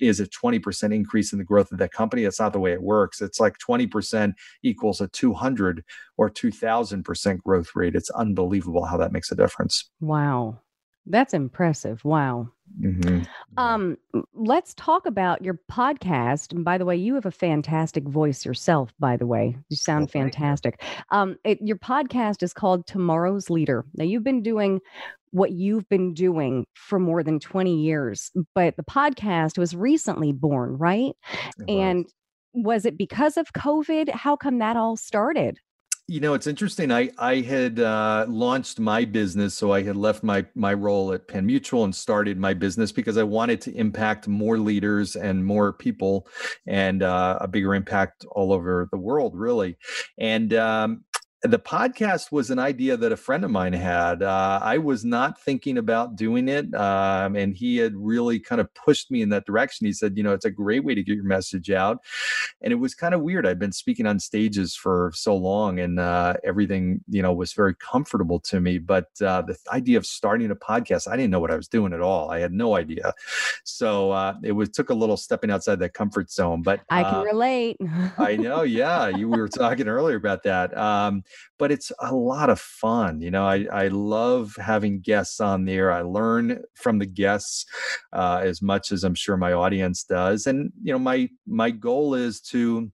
is 0.00 0.20
a 0.20 0.26
20% 0.26 0.94
increase 0.94 1.32
in 1.32 1.38
the 1.38 1.44
growth 1.44 1.72
of 1.72 1.78
that 1.78 1.92
company. 1.92 2.22
That's 2.24 2.40
not 2.40 2.52
the 2.52 2.60
way 2.60 2.72
it 2.72 2.82
works. 2.82 3.20
It's 3.20 3.40
like 3.40 3.56
20% 3.58 4.34
equals 4.62 5.00
a 5.00 5.08
200 5.08 5.84
or 6.16 6.30
2000% 6.30 7.38
growth 7.42 7.70
rate. 7.74 7.94
It's 7.94 8.10
unbelievable 8.10 8.84
how 8.84 8.96
that 8.98 9.12
makes 9.12 9.32
a 9.32 9.36
difference. 9.36 9.90
Wow. 10.00 10.60
That's 11.06 11.34
impressive. 11.34 12.04
Wow. 12.04 12.50
Mm-hmm. 12.80 13.22
Um, 13.56 13.96
let's 14.34 14.74
talk 14.74 15.06
about 15.06 15.42
your 15.44 15.58
podcast. 15.70 16.52
And 16.52 16.64
by 16.64 16.78
the 16.78 16.84
way, 16.84 16.96
you 16.96 17.14
have 17.14 17.26
a 17.26 17.30
fantastic 17.30 18.04
voice 18.04 18.44
yourself. 18.44 18.92
By 18.98 19.16
the 19.16 19.26
way, 19.26 19.56
you 19.68 19.76
sound 19.76 20.04
oh, 20.04 20.12
fantastic. 20.12 20.80
You. 20.80 21.18
Um, 21.18 21.36
it, 21.44 21.58
your 21.62 21.76
podcast 21.76 22.42
is 22.42 22.52
called 22.52 22.86
Tomorrow's 22.86 23.50
Leader. 23.50 23.84
Now, 23.94 24.04
you've 24.04 24.24
been 24.24 24.42
doing 24.42 24.80
what 25.32 25.52
you've 25.52 25.88
been 25.88 26.12
doing 26.12 26.66
for 26.74 26.98
more 26.98 27.22
than 27.22 27.38
20 27.38 27.80
years, 27.80 28.32
but 28.54 28.76
the 28.76 28.82
podcast 28.82 29.58
was 29.58 29.74
recently 29.76 30.32
born, 30.32 30.76
right? 30.76 31.12
and 31.68 32.06
was 32.52 32.84
it 32.84 32.98
because 32.98 33.36
of 33.36 33.52
COVID? 33.52 34.10
How 34.10 34.36
come 34.36 34.58
that 34.58 34.76
all 34.76 34.96
started? 34.96 35.58
You 36.10 36.18
know 36.18 36.34
it's 36.34 36.48
interesting 36.48 36.90
i 36.90 37.08
i 37.18 37.36
had 37.36 37.78
uh, 37.78 38.26
launched 38.28 38.80
my 38.80 39.04
business 39.04 39.54
so 39.54 39.72
i 39.72 39.80
had 39.80 39.96
left 39.96 40.24
my 40.24 40.44
my 40.56 40.74
role 40.74 41.12
at 41.12 41.28
penn 41.28 41.46
mutual 41.46 41.84
and 41.84 41.94
started 41.94 42.36
my 42.36 42.52
business 42.52 42.90
because 42.90 43.16
i 43.16 43.22
wanted 43.22 43.60
to 43.60 43.72
impact 43.76 44.26
more 44.26 44.58
leaders 44.58 45.14
and 45.14 45.44
more 45.44 45.72
people 45.72 46.26
and 46.66 47.04
uh, 47.04 47.38
a 47.40 47.46
bigger 47.46 47.76
impact 47.76 48.24
all 48.32 48.52
over 48.52 48.88
the 48.90 48.98
world 48.98 49.36
really. 49.36 49.76
And 50.18 50.52
um, 50.54 51.04
the 51.42 51.58
podcast 51.58 52.30
was 52.30 52.50
an 52.50 52.58
idea 52.58 52.98
that 52.98 53.12
a 53.12 53.16
friend 53.16 53.44
of 53.44 53.50
mine 53.50 53.72
had. 53.72 54.22
Uh, 54.22 54.60
I 54.62 54.76
was 54.76 55.06
not 55.06 55.40
thinking 55.40 55.78
about 55.78 56.14
doing 56.14 56.48
it, 56.48 56.74
um, 56.74 57.34
and 57.34 57.54
he 57.54 57.78
had 57.78 57.94
really 57.96 58.38
kind 58.38 58.60
of 58.60 58.72
pushed 58.74 59.10
me 59.10 59.22
in 59.22 59.30
that 59.30 59.46
direction. 59.46 59.86
He 59.86 59.92
said, 59.94 60.18
"You 60.18 60.22
know, 60.22 60.34
it's 60.34 60.44
a 60.44 60.50
great 60.50 60.84
way 60.84 60.94
to 60.94 61.02
get 61.02 61.14
your 61.14 61.24
message 61.24 61.70
out," 61.70 61.98
and 62.60 62.72
it 62.72 62.76
was 62.76 62.94
kind 62.94 63.14
of 63.14 63.22
weird. 63.22 63.46
I'd 63.46 63.58
been 63.58 63.72
speaking 63.72 64.06
on 64.06 64.18
stages 64.20 64.74
for 64.74 65.12
so 65.14 65.34
long, 65.34 65.80
and 65.80 65.98
uh, 65.98 66.34
everything, 66.44 67.00
you 67.08 67.22
know, 67.22 67.32
was 67.32 67.54
very 67.54 67.74
comfortable 67.74 68.40
to 68.40 68.60
me. 68.60 68.78
But 68.78 69.08
uh, 69.22 69.42
the 69.42 69.56
idea 69.72 69.96
of 69.96 70.04
starting 70.04 70.50
a 70.50 70.56
podcast, 70.56 71.08
I 71.10 71.16
didn't 71.16 71.30
know 71.30 71.40
what 71.40 71.50
I 71.50 71.56
was 71.56 71.68
doing 71.68 71.94
at 71.94 72.02
all. 72.02 72.30
I 72.30 72.40
had 72.40 72.52
no 72.52 72.76
idea. 72.76 73.14
So 73.64 74.10
uh, 74.10 74.34
it 74.42 74.52
was 74.52 74.68
took 74.68 74.90
a 74.90 74.94
little 74.94 75.16
stepping 75.16 75.50
outside 75.50 75.78
that 75.78 75.94
comfort 75.94 76.30
zone. 76.30 76.60
But 76.60 76.80
I 76.90 77.02
can 77.02 77.14
uh, 77.14 77.22
relate. 77.22 77.78
I 78.18 78.36
know. 78.36 78.62
Yeah, 78.62 79.08
you 79.08 79.30
we 79.30 79.38
were 79.38 79.48
talking 79.48 79.88
earlier 79.88 80.16
about 80.16 80.42
that. 80.42 80.76
Um, 80.76 81.24
but 81.58 81.70
it's 81.70 81.92
a 82.00 82.14
lot 82.14 82.50
of 82.50 82.60
fun. 82.60 83.20
You 83.20 83.30
know, 83.30 83.46
I, 83.46 83.66
I 83.72 83.88
love 83.88 84.56
having 84.56 85.00
guests 85.00 85.40
on 85.40 85.64
there. 85.64 85.92
I 85.92 86.02
learn 86.02 86.62
from 86.74 86.98
the 86.98 87.06
guests 87.06 87.66
uh, 88.12 88.40
as 88.42 88.62
much 88.62 88.92
as 88.92 89.04
I'm 89.04 89.14
sure 89.14 89.36
my 89.36 89.52
audience 89.52 90.04
does. 90.04 90.46
And, 90.46 90.72
you 90.82 90.92
know, 90.92 90.98
my, 90.98 91.28
my 91.46 91.70
goal 91.70 92.14
is 92.14 92.40
to, 92.42 92.90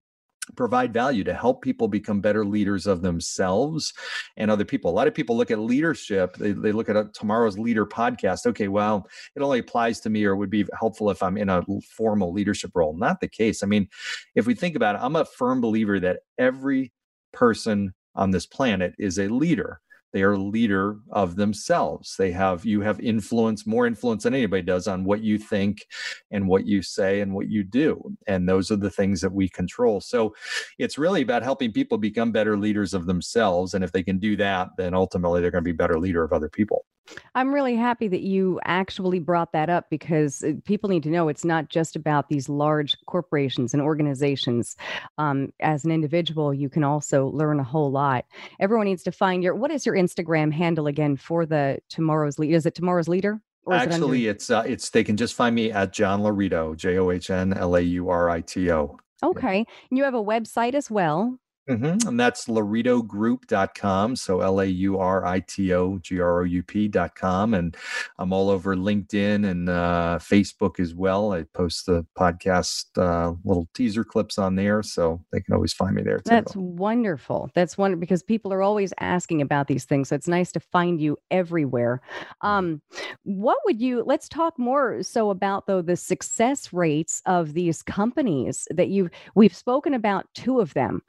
provide 0.54 0.92
value 0.92 1.24
to 1.24 1.34
help 1.34 1.62
people 1.62 1.88
become 1.88 2.20
better 2.20 2.44
leaders 2.44 2.86
of 2.86 3.02
themselves 3.02 3.92
and 4.36 4.50
other 4.50 4.64
people. 4.64 4.90
A 4.90 4.94
lot 4.94 5.08
of 5.08 5.14
people 5.14 5.36
look 5.36 5.50
at 5.50 5.58
leadership, 5.58 6.36
they, 6.36 6.52
they 6.52 6.72
look 6.72 6.88
at 6.88 6.96
a, 6.96 7.10
tomorrow's 7.12 7.58
leader 7.58 7.84
podcast. 7.84 8.46
Okay, 8.46 8.68
well, 8.68 9.08
it 9.34 9.42
only 9.42 9.58
applies 9.58 10.00
to 10.00 10.10
me 10.10 10.24
or 10.24 10.36
would 10.36 10.50
be 10.50 10.64
helpful 10.78 11.10
if 11.10 11.22
I'm 11.22 11.36
in 11.36 11.48
a 11.48 11.64
formal 11.96 12.32
leadership 12.32 12.70
role. 12.74 12.96
Not 12.96 13.20
the 13.20 13.28
case. 13.28 13.62
I 13.62 13.66
mean, 13.66 13.88
if 14.34 14.46
we 14.46 14.54
think 14.54 14.76
about 14.76 14.94
it, 14.94 15.00
I'm 15.02 15.16
a 15.16 15.24
firm 15.24 15.60
believer 15.60 15.98
that 16.00 16.20
every 16.38 16.92
person 17.32 17.92
on 18.16 18.30
this 18.30 18.46
planet 18.46 18.94
is 18.98 19.18
a 19.18 19.28
leader. 19.28 19.80
They 20.12 20.22
are 20.22 20.32
a 20.32 20.38
leader 20.38 20.96
of 21.10 21.36
themselves. 21.36 22.16
They 22.16 22.30
have 22.32 22.64
you 22.64 22.80
have 22.80 22.98
influence 23.00 23.66
more 23.66 23.86
influence 23.86 24.22
than 24.22 24.34
anybody 24.34 24.62
does 24.62 24.88
on 24.88 25.04
what 25.04 25.20
you 25.20 25.36
think 25.36 25.84
and 26.30 26.48
what 26.48 26.66
you 26.66 26.80
say 26.80 27.20
and 27.20 27.34
what 27.34 27.48
you 27.48 27.62
do. 27.62 28.16
And 28.26 28.48
those 28.48 28.70
are 28.70 28.76
the 28.76 28.90
things 28.90 29.20
that 29.20 29.32
we 29.32 29.48
control. 29.48 30.00
So 30.00 30.34
it's 30.78 30.96
really 30.96 31.20
about 31.20 31.42
helping 31.42 31.72
people 31.72 31.98
become 31.98 32.32
better 32.32 32.56
leaders 32.56 32.94
of 32.94 33.06
themselves. 33.06 33.74
And 33.74 33.84
if 33.84 33.92
they 33.92 34.02
can 34.02 34.18
do 34.18 34.36
that 34.36 34.70
then 34.78 34.94
ultimately 34.94 35.42
they're 35.42 35.50
going 35.50 35.64
to 35.64 35.68
be 35.68 35.72
better 35.72 35.98
leader 35.98 36.24
of 36.24 36.32
other 36.32 36.48
people 36.48 36.86
I'm 37.34 37.52
really 37.52 37.76
happy 37.76 38.08
that 38.08 38.22
you 38.22 38.60
actually 38.64 39.18
brought 39.18 39.52
that 39.52 39.70
up 39.70 39.90
because 39.90 40.42
uh, 40.42 40.52
people 40.64 40.88
need 40.88 41.02
to 41.04 41.10
know 41.10 41.28
it's 41.28 41.44
not 41.44 41.68
just 41.68 41.96
about 41.96 42.28
these 42.28 42.48
large 42.48 42.96
corporations 43.06 43.74
and 43.74 43.82
organizations. 43.82 44.76
Um, 45.18 45.52
as 45.60 45.84
an 45.84 45.90
individual, 45.90 46.52
you 46.52 46.68
can 46.68 46.84
also 46.84 47.28
learn 47.28 47.60
a 47.60 47.64
whole 47.64 47.90
lot. 47.90 48.24
Everyone 48.60 48.86
needs 48.86 49.02
to 49.04 49.12
find 49.12 49.42
your 49.42 49.54
what 49.54 49.70
is 49.70 49.86
your 49.86 49.94
Instagram 49.94 50.52
handle 50.52 50.86
again 50.86 51.16
for 51.16 51.46
the 51.46 51.78
tomorrow's 51.88 52.38
lead? 52.38 52.52
Is 52.52 52.66
it 52.66 52.74
tomorrow's 52.74 53.08
leader? 53.08 53.40
Actually, 53.70 54.26
it 54.26 54.30
it's 54.30 54.50
uh, 54.50 54.62
it's 54.66 54.90
they 54.90 55.02
can 55.02 55.16
just 55.16 55.34
find 55.34 55.54
me 55.54 55.72
at 55.72 55.92
John 55.92 56.22
Laurito, 56.22 56.76
J 56.76 56.98
O 56.98 57.10
H 57.10 57.30
N 57.30 57.52
L 57.52 57.74
A 57.76 57.80
U 57.80 58.08
R 58.08 58.30
I 58.30 58.40
T 58.40 58.70
O. 58.70 58.96
Okay. 59.22 59.64
And 59.90 59.98
you 59.98 60.04
have 60.04 60.14
a 60.14 60.22
website 60.22 60.74
as 60.74 60.90
well. 60.90 61.38
Mm-hmm. 61.68 62.08
And 62.08 62.20
that's 62.20 62.46
lauritogroup.com. 62.46 64.16
So 64.16 64.40
L 64.40 64.60
A 64.60 64.66
U 64.66 64.98
R 64.98 65.26
I 65.26 65.40
T 65.40 65.72
O 65.74 65.98
G 65.98 66.20
R 66.20 66.42
O 66.42 66.44
U 66.44 66.62
P.com. 66.62 67.54
And 67.54 67.76
I'm 68.18 68.32
all 68.32 68.50
over 68.50 68.76
LinkedIn 68.76 69.48
and 69.50 69.68
uh, 69.68 70.18
Facebook 70.20 70.78
as 70.78 70.94
well. 70.94 71.32
I 71.32 71.42
post 71.42 71.86
the 71.86 72.06
podcast 72.16 72.84
uh, 72.96 73.34
little 73.44 73.68
teaser 73.74 74.04
clips 74.04 74.38
on 74.38 74.54
there. 74.54 74.82
So 74.82 75.20
they 75.32 75.40
can 75.40 75.54
always 75.54 75.72
find 75.72 75.96
me 75.96 76.02
there 76.02 76.18
too. 76.18 76.30
That's 76.30 76.54
wonderful. 76.54 77.50
That's 77.54 77.76
wonderful 77.76 78.00
because 78.00 78.22
people 78.22 78.52
are 78.52 78.62
always 78.62 78.92
asking 79.00 79.42
about 79.42 79.66
these 79.66 79.84
things. 79.84 80.08
So 80.08 80.14
it's 80.14 80.28
nice 80.28 80.52
to 80.52 80.60
find 80.60 81.00
you 81.00 81.16
everywhere. 81.32 82.00
Mm-hmm. 82.44 82.46
Um, 82.46 82.82
what 83.24 83.58
would 83.64 83.80
you, 83.80 84.04
let's 84.06 84.28
talk 84.28 84.56
more 84.58 85.02
so 85.02 85.30
about 85.30 85.66
though 85.66 85.82
the 85.82 85.96
success 85.96 86.72
rates 86.72 87.22
of 87.26 87.54
these 87.54 87.82
companies 87.82 88.68
that 88.70 88.88
you've, 88.88 89.10
we've 89.34 89.54
spoken 89.54 89.94
about 89.94 90.26
two 90.34 90.60
of 90.60 90.72
them. 90.74 91.02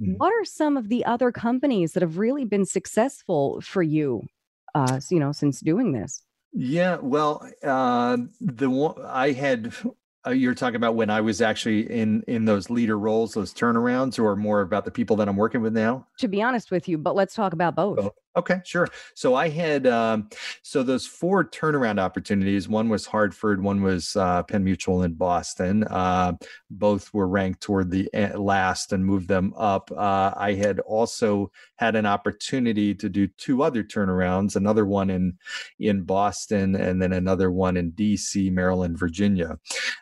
Mm-hmm. 0.00 0.14
What 0.14 0.32
are 0.32 0.44
some 0.44 0.76
of 0.76 0.88
the 0.88 1.04
other 1.04 1.30
companies 1.30 1.92
that 1.92 2.02
have 2.02 2.18
really 2.18 2.44
been 2.44 2.64
successful 2.64 3.60
for 3.60 3.82
you, 3.82 4.22
uh, 4.74 5.00
you 5.10 5.18
know, 5.18 5.32
since 5.32 5.60
doing 5.60 5.92
this? 5.92 6.22
Yeah, 6.52 6.96
well, 7.00 7.48
uh, 7.62 8.16
the 8.40 8.70
one 8.70 8.94
I 9.04 9.32
had 9.32 9.72
uh, 10.26 10.30
you're 10.30 10.54
talking 10.54 10.76
about 10.76 10.96
when 10.96 11.08
I 11.08 11.20
was 11.20 11.40
actually 11.40 11.90
in 11.90 12.22
in 12.26 12.44
those 12.44 12.68
leader 12.68 12.98
roles, 12.98 13.34
those 13.34 13.54
turnarounds, 13.54 14.18
or 14.18 14.36
more 14.36 14.60
about 14.60 14.84
the 14.84 14.90
people 14.90 15.16
that 15.16 15.28
I'm 15.28 15.36
working 15.36 15.62
with 15.62 15.72
now? 15.72 16.06
To 16.18 16.28
be 16.28 16.42
honest 16.42 16.70
with 16.70 16.88
you, 16.88 16.98
but 16.98 17.14
let's 17.14 17.34
talk 17.34 17.52
about 17.52 17.74
both. 17.74 18.10
Okay, 18.36 18.60
sure. 18.64 18.86
So 19.14 19.34
I 19.34 19.48
had 19.48 19.88
um, 19.88 20.28
so 20.62 20.84
those 20.84 21.04
four 21.04 21.44
turnaround 21.44 21.98
opportunities. 21.98 22.68
One 22.68 22.88
was 22.88 23.04
Hartford, 23.04 23.60
one 23.60 23.82
was 23.82 24.14
uh, 24.14 24.44
Penn 24.44 24.62
Mutual 24.62 25.02
in 25.02 25.14
Boston. 25.14 25.82
Uh, 25.84 26.34
both 26.70 27.12
were 27.12 27.26
ranked 27.26 27.60
toward 27.60 27.90
the 27.90 28.08
last 28.36 28.92
and 28.92 29.04
moved 29.04 29.26
them 29.26 29.52
up. 29.56 29.90
Uh, 29.90 30.32
I 30.36 30.54
had 30.54 30.78
also 30.80 31.50
had 31.76 31.96
an 31.96 32.06
opportunity 32.06 32.94
to 32.94 33.08
do 33.08 33.26
two 33.26 33.64
other 33.64 33.82
turnarounds. 33.82 34.54
Another 34.54 34.86
one 34.86 35.10
in 35.10 35.36
in 35.80 36.02
Boston, 36.02 36.76
and 36.76 37.02
then 37.02 37.12
another 37.12 37.50
one 37.50 37.76
in 37.76 37.90
D.C., 37.90 38.48
Maryland, 38.50 38.96
Virginia. 38.96 39.58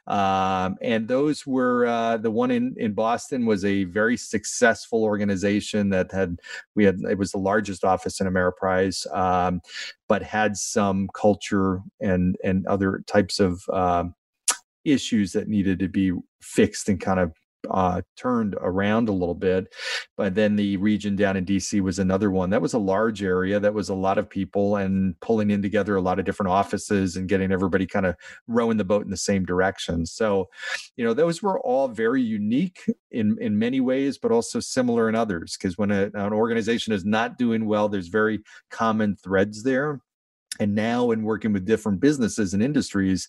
Um, 0.06 0.76
and 0.82 1.08
those 1.08 1.46
were 1.46 1.86
uh, 1.86 2.18
the 2.18 2.30
one 2.30 2.50
in 2.50 2.74
in 2.76 2.92
Boston 2.92 3.46
was 3.46 3.64
a 3.64 3.84
very 3.84 4.18
successful 4.18 5.02
organization 5.02 5.88
that 5.90 6.12
had 6.12 6.38
we 6.74 6.84
had 6.84 7.00
it 7.08 7.16
was 7.16 7.32
the 7.32 7.38
largest 7.38 7.84
office 7.84 8.17
in 8.20 8.26
Ameriprise, 8.26 9.06
um, 9.16 9.60
but 10.08 10.22
had 10.22 10.56
some 10.56 11.08
culture 11.14 11.80
and 12.00 12.36
and 12.44 12.66
other 12.66 13.02
types 13.06 13.40
of 13.40 13.62
um, 13.72 14.14
issues 14.84 15.32
that 15.32 15.48
needed 15.48 15.78
to 15.78 15.88
be 15.88 16.12
fixed 16.40 16.88
and 16.88 17.00
kind 17.00 17.20
of 17.20 17.32
uh, 17.70 18.02
turned 18.16 18.56
around 18.60 19.08
a 19.08 19.12
little 19.12 19.34
bit. 19.34 19.72
But 20.16 20.34
then 20.34 20.56
the 20.56 20.76
region 20.78 21.16
down 21.16 21.36
in 21.36 21.44
DC 21.44 21.80
was 21.80 21.98
another 21.98 22.30
one. 22.30 22.50
That 22.50 22.62
was 22.62 22.74
a 22.74 22.78
large 22.78 23.22
area. 23.22 23.60
That 23.60 23.74
was 23.74 23.88
a 23.88 23.94
lot 23.94 24.18
of 24.18 24.28
people 24.28 24.76
and 24.76 25.18
pulling 25.20 25.50
in 25.50 25.62
together 25.62 25.96
a 25.96 26.00
lot 26.00 26.18
of 26.18 26.24
different 26.24 26.50
offices 26.50 27.16
and 27.16 27.28
getting 27.28 27.52
everybody 27.52 27.86
kind 27.86 28.06
of 28.06 28.16
rowing 28.46 28.76
the 28.76 28.84
boat 28.84 29.04
in 29.04 29.10
the 29.10 29.16
same 29.16 29.44
direction. 29.44 30.06
So, 30.06 30.48
you 30.96 31.04
know, 31.04 31.14
those 31.14 31.42
were 31.42 31.60
all 31.60 31.88
very 31.88 32.22
unique 32.22 32.84
in 33.10 33.36
in 33.40 33.58
many 33.58 33.80
ways, 33.80 34.18
but 34.18 34.32
also 34.32 34.60
similar 34.60 35.08
in 35.08 35.14
others. 35.14 35.56
Because 35.56 35.78
when 35.78 35.90
a, 35.90 36.10
an 36.14 36.32
organization 36.32 36.92
is 36.92 37.04
not 37.04 37.38
doing 37.38 37.66
well, 37.66 37.88
there's 37.88 38.08
very 38.08 38.40
common 38.70 39.16
threads 39.16 39.62
there 39.62 40.00
and 40.58 40.74
now 40.74 41.10
in 41.10 41.22
working 41.22 41.52
with 41.52 41.64
different 41.64 42.00
businesses 42.00 42.54
and 42.54 42.62
industries 42.62 43.28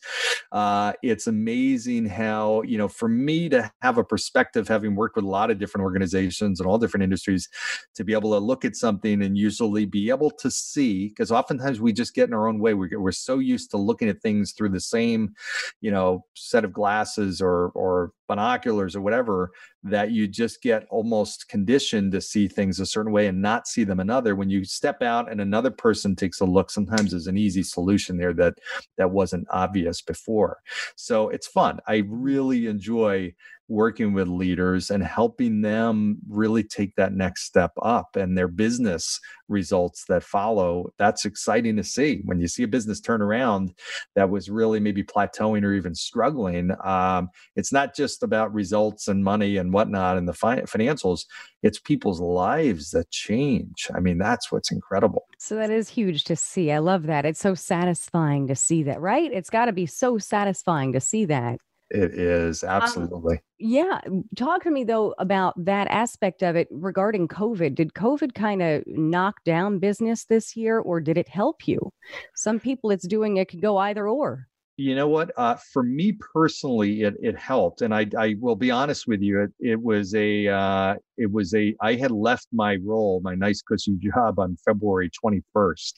uh, 0.51 0.93
it's 1.03 1.27
amazing 1.27 2.05
how 2.05 2.61
you 2.63 2.77
know 2.77 2.87
for 2.87 3.07
me 3.07 3.49
to 3.49 3.71
have 3.81 3.97
a 3.97 4.03
perspective 4.03 4.67
having 4.67 4.95
worked 4.95 5.15
with 5.15 5.25
a 5.25 5.29
lot 5.29 5.51
of 5.51 5.59
different 5.59 5.83
organizations 5.83 6.59
and 6.59 6.67
all 6.67 6.77
different 6.77 7.03
industries 7.03 7.49
to 7.95 8.03
be 8.03 8.13
able 8.13 8.31
to 8.31 8.39
look 8.39 8.65
at 8.65 8.75
something 8.75 9.21
and 9.21 9.37
usually 9.37 9.85
be 9.85 10.09
able 10.09 10.31
to 10.31 10.49
see 10.49 11.09
because 11.09 11.31
oftentimes 11.31 11.79
we 11.79 11.93
just 11.93 12.13
get 12.13 12.27
in 12.27 12.33
our 12.33 12.47
own 12.47 12.59
way. 12.59 12.73
We're, 12.73 12.99
we're 12.99 13.11
so 13.11 13.39
used 13.39 13.71
to 13.71 13.77
looking 13.77 14.09
at 14.09 14.21
things 14.21 14.53
through 14.53 14.69
the 14.69 14.79
same 14.79 15.33
you 15.81 15.91
know 15.91 16.25
set 16.35 16.65
of 16.65 16.73
glasses 16.73 17.41
or 17.41 17.69
or 17.69 18.11
binoculars 18.29 18.95
or 18.95 19.01
whatever 19.01 19.51
that 19.83 20.11
you 20.11 20.27
just 20.27 20.61
get 20.61 20.85
almost 20.89 21.49
conditioned 21.49 22.13
to 22.13 22.21
see 22.21 22.47
things 22.47 22.79
a 22.79 22.85
certain 22.85 23.11
way 23.11 23.27
and 23.27 23.41
not 23.41 23.67
see 23.67 23.83
them 23.83 23.99
another. 23.99 24.35
When 24.35 24.49
you 24.49 24.63
step 24.63 25.01
out 25.01 25.29
and 25.29 25.41
another 25.41 25.71
person 25.71 26.15
takes 26.15 26.39
a 26.39 26.45
look 26.45 26.71
sometimes 26.71 27.11
there's 27.11 27.27
an 27.27 27.37
easy 27.37 27.63
solution 27.63 28.17
there 28.17 28.33
that 28.35 28.53
that 28.97 29.11
wasn't 29.11 29.47
obvious 29.49 30.01
before. 30.01 30.59
So 30.95 31.27
it's 31.29 31.47
fun. 31.47 31.79
I 31.87 32.03
really 32.07 32.67
enjoy 32.67 33.33
working 33.69 34.13
with 34.13 34.27
leaders 34.27 34.89
and 34.89 35.03
helping 35.03 35.61
them 35.61 36.17
really 36.27 36.63
take 36.63 36.95
that 36.95 37.13
next 37.13 37.43
step 37.43 37.71
up 37.83 38.15
and 38.15 38.35
their 38.35 38.47
business 38.47 39.19
results 39.47 40.05
that 40.09 40.23
follow. 40.23 40.91
That's 40.97 41.25
exciting 41.25 41.75
to 41.77 41.83
see. 41.83 42.21
When 42.25 42.39
you 42.39 42.47
see 42.47 42.63
a 42.63 42.67
business 42.67 42.99
turn 42.99 43.21
around 43.21 43.75
that 44.15 44.29
was 44.29 44.49
really 44.49 44.79
maybe 44.79 45.03
plateauing 45.03 45.63
or 45.63 45.73
even 45.73 45.93
struggling 45.93 46.71
um, 46.83 47.29
it's 47.55 47.71
not 47.71 47.95
just 47.95 48.18
about 48.23 48.53
results 48.53 49.07
and 49.07 49.23
money 49.23 49.57
and 49.57 49.73
whatnot 49.73 50.17
and 50.17 50.27
the 50.27 50.33
fi- 50.33 50.61
financials 50.61 51.25
it's 51.63 51.79
people's 51.79 52.19
lives 52.19 52.91
that 52.91 53.09
change 53.11 53.87
i 53.95 53.99
mean 53.99 54.17
that's 54.17 54.51
what's 54.51 54.71
incredible 54.71 55.25
so 55.37 55.55
that 55.55 55.69
is 55.69 55.89
huge 55.89 56.23
to 56.23 56.35
see 56.35 56.71
i 56.71 56.77
love 56.77 57.03
that 57.03 57.25
it's 57.25 57.39
so 57.39 57.53
satisfying 57.53 58.47
to 58.47 58.55
see 58.55 58.83
that 58.83 58.99
right 59.01 59.31
it's 59.33 59.49
got 59.49 59.65
to 59.65 59.73
be 59.73 59.85
so 59.85 60.17
satisfying 60.17 60.93
to 60.93 60.99
see 60.99 61.25
that 61.25 61.59
it 61.89 62.13
is 62.13 62.63
um, 62.63 62.69
absolutely. 62.69 63.35
Um, 63.35 63.41
yeah. 63.57 63.99
Talk 64.35 64.63
to 64.63 64.71
me 64.71 64.83
though 64.83 65.15
about 65.17 65.53
that 65.65 65.87
aspect 65.87 66.43
of 66.43 66.55
it 66.55 66.67
regarding 66.71 67.27
COVID. 67.27 67.75
Did 67.75 67.93
COVID 67.93 68.35
kind 68.35 68.61
of 68.61 68.83
knock 68.85 69.43
down 69.43 69.79
business 69.79 70.25
this 70.25 70.55
year 70.55 70.79
or 70.79 71.01
did 71.01 71.17
it 71.17 71.27
help 71.27 71.67
you? 71.67 71.91
Some 72.35 72.59
people 72.59 72.91
it's 72.91 73.07
doing 73.07 73.37
it 73.37 73.49
could 73.49 73.61
go 73.61 73.77
either 73.77 74.07
or 74.07 74.47
you 74.79 74.95
know 74.95 75.09
what 75.09 75.31
uh, 75.35 75.55
for 75.73 75.83
me 75.83 76.13
personally 76.33 77.03
it, 77.03 77.13
it 77.21 77.37
helped 77.37 77.81
and 77.81 77.93
I, 77.93 78.07
I 78.17 78.35
will 78.39 78.55
be 78.55 78.71
honest 78.71 79.07
with 79.07 79.21
you 79.21 79.41
it, 79.41 79.51
it 79.59 79.81
was 79.81 80.15
a 80.15 80.47
uh, 80.47 80.95
it 81.17 81.29
was 81.29 81.53
a 81.53 81.75
i 81.81 81.95
had 81.95 82.11
left 82.11 82.47
my 82.53 82.77
role 82.83 83.19
my 83.21 83.35
nice 83.35 83.61
cushy 83.61 83.97
job 83.99 84.39
on 84.39 84.57
february 84.65 85.11
21st 85.23 85.93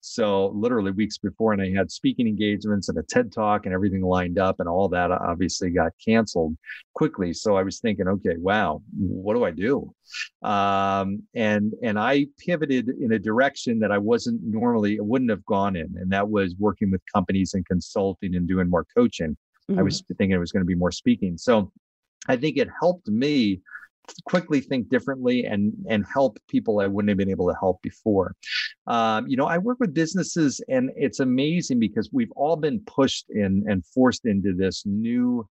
so 0.00 0.48
literally 0.48 0.90
weeks 0.90 1.16
before 1.16 1.54
and 1.54 1.62
i 1.62 1.70
had 1.70 1.90
speaking 1.90 2.26
engagements 2.26 2.90
and 2.90 2.98
a 2.98 3.02
ted 3.04 3.32
talk 3.32 3.64
and 3.64 3.74
everything 3.74 4.02
lined 4.02 4.38
up 4.38 4.56
and 4.60 4.68
all 4.68 4.88
that 4.90 5.10
obviously 5.10 5.70
got 5.70 5.92
canceled 6.04 6.54
quickly. 6.94 7.32
So 7.32 7.56
i 7.56 7.62
was 7.62 7.80
thinking 7.80 8.08
okay 8.08 8.36
wow 8.36 8.82
what 8.98 9.34
do 9.34 9.44
i 9.44 9.50
do 9.50 9.94
um, 10.42 11.22
and 11.34 11.74
and 11.82 11.98
i 11.98 12.26
pivoted 12.38 12.88
in 13.00 13.12
a 13.12 13.18
direction 13.18 13.78
that 13.78 13.92
i 13.92 13.98
wasn't 13.98 14.40
normally 14.42 14.98
wouldn't 15.00 15.30
have 15.30 15.44
gone 15.46 15.76
in 15.76 15.94
and 15.98 16.10
that 16.10 16.28
was 16.28 16.54
working 16.58 16.90
with 16.90 17.00
companies 17.12 17.54
and 17.54 17.66
consulting 17.66 18.34
and 18.34 18.48
doing 18.48 18.68
more 18.68 18.86
coaching 18.96 19.36
mm-hmm. 19.70 19.78
i 19.78 19.82
was 19.82 20.02
thinking 20.16 20.32
it 20.32 20.38
was 20.38 20.52
going 20.52 20.62
to 20.62 20.66
be 20.66 20.74
more 20.74 20.92
speaking 20.92 21.36
so 21.36 21.70
i 22.28 22.36
think 22.36 22.56
it 22.56 22.68
helped 22.80 23.08
me 23.08 23.60
quickly 24.24 24.60
think 24.60 24.88
differently 24.88 25.44
and 25.44 25.72
and 25.88 26.04
help 26.12 26.38
people 26.48 26.80
I 26.80 26.86
wouldn't 26.86 27.08
have 27.08 27.18
been 27.18 27.30
able 27.30 27.48
to 27.48 27.56
help 27.58 27.80
before. 27.82 28.34
Um, 28.86 29.26
you 29.28 29.36
know, 29.36 29.46
I 29.46 29.58
work 29.58 29.78
with 29.80 29.94
businesses, 29.94 30.60
and 30.68 30.90
it's 30.96 31.20
amazing 31.20 31.78
because 31.78 32.10
we've 32.12 32.32
all 32.32 32.56
been 32.56 32.80
pushed 32.80 33.26
in 33.30 33.64
and 33.68 33.84
forced 33.86 34.26
into 34.26 34.54
this 34.54 34.84
new 34.86 35.46